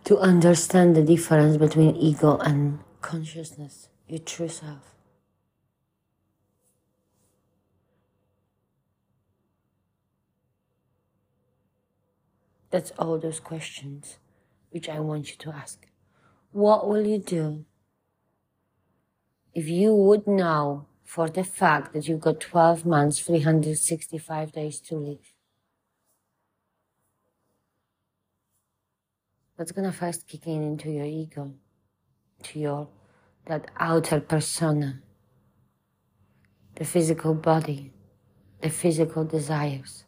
To 0.04 0.18
understand 0.18 0.96
the 0.96 1.02
difference 1.02 1.56
between 1.56 1.94
ego 1.96 2.36
and 2.38 2.80
consciousness, 3.00 3.88
your 4.08 4.18
true 4.18 4.48
self. 4.48 4.96
That's 12.70 12.90
all 12.98 13.18
those 13.18 13.38
questions 13.38 14.18
which 14.70 14.88
I 14.88 14.98
want 14.98 15.30
you 15.30 15.36
to 15.36 15.50
ask. 15.50 15.86
What 16.52 16.88
will 16.88 17.06
you 17.06 17.18
do 17.18 17.66
if 19.54 19.68
you 19.68 19.94
would 19.94 20.26
know 20.26 20.86
for 21.12 21.28
the 21.28 21.44
fact 21.44 21.92
that 21.92 22.08
you've 22.08 22.22
got 22.22 22.40
12 22.40 22.86
months, 22.86 23.20
365 23.20 24.50
days 24.50 24.80
to 24.80 24.96
live? 24.96 25.34
That's 29.58 29.72
gonna 29.72 29.92
first 29.92 30.26
kick 30.26 30.46
in 30.46 30.62
into 30.62 30.90
your 30.90 31.04
ego, 31.04 31.52
to 32.44 32.58
your, 32.58 32.88
that 33.44 33.70
outer 33.78 34.20
persona, 34.20 35.02
the 36.76 36.86
physical 36.86 37.34
body, 37.34 37.92
the 38.62 38.70
physical 38.70 39.22
desires. 39.22 40.04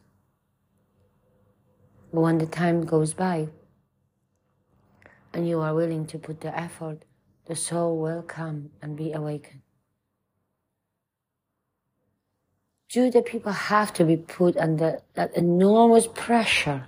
But 2.11 2.21
when 2.21 2.39
the 2.39 2.47
time 2.47 2.83
goes 2.83 3.13
by 3.13 3.49
and 5.35 5.47
you 5.47 5.59
are 5.59 5.75
willing 5.75 6.07
to 6.07 6.17
put 6.17 6.41
the 6.41 6.57
effort, 6.59 7.05
the 7.45 7.55
soul 7.55 7.99
will 7.99 8.23
come 8.23 8.71
and 8.81 8.97
be 8.97 9.11
awakened. 9.11 9.64
Do 12.89 13.11
the 13.11 13.21
people 13.21 13.51
have 13.51 13.93
to 13.93 14.05
be 14.05 14.15
put 14.17 14.55
under 14.57 15.01
that 15.15 15.35
enormous 15.35 16.07
pressure 16.07 16.87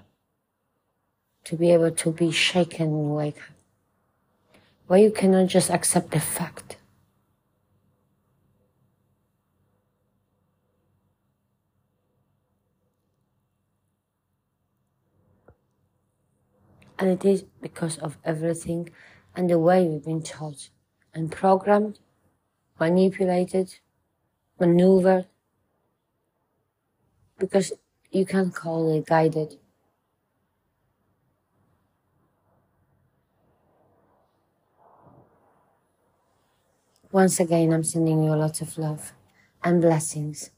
to 1.44 1.56
be 1.56 1.72
able 1.72 1.92
to 1.92 2.12
be 2.12 2.32
shaken 2.32 2.88
and 2.88 3.16
wake 3.16 3.38
up? 3.38 3.56
Why 4.88 4.98
you 4.98 5.12
cannot 5.12 5.48
just 5.48 5.70
accept 5.70 6.12
the 6.12 6.20
fact? 6.20 6.78
And 17.00 17.10
it 17.10 17.26
is 17.26 17.44
because 17.62 17.98
of 18.00 18.18
everything 18.24 18.90
and 19.36 19.50
the 19.50 19.60
way 19.60 19.86
we've 19.86 20.04
been 20.04 20.24
taught 20.24 20.70
and 21.14 21.32
programmed, 21.32 22.00
manipulated, 22.80 23.76
maneuvered. 24.60 25.28
Because 27.40 27.74
you 28.12 28.26
can't 28.26 28.54
call 28.54 28.98
it 28.98 29.06
guided. 29.06 29.58
Once 37.12 37.40
again, 37.40 37.72
I'm 37.72 37.84
sending 37.84 38.24
you 38.24 38.34
a 38.34 38.36
lot 38.36 38.62
of 38.62 38.78
love 38.78 39.14
and 39.64 39.82
blessings 39.82 40.52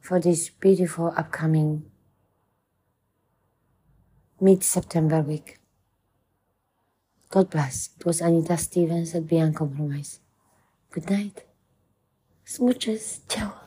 for 0.00 0.20
this 0.20 0.50
beautiful 0.50 1.12
upcoming 1.16 1.84
mid 4.40 4.62
September 4.62 5.20
week. 5.20 5.58
God 7.30 7.50
bless. 7.50 7.90
It 7.98 8.06
was 8.06 8.20
Anita 8.20 8.56
Stevens 8.56 9.14
at 9.14 9.24
BeUncompromised. 9.24 10.18
Good 10.90 11.10
night. 11.10 11.44
Smooches. 12.46 13.20
Ciao. 13.28 13.65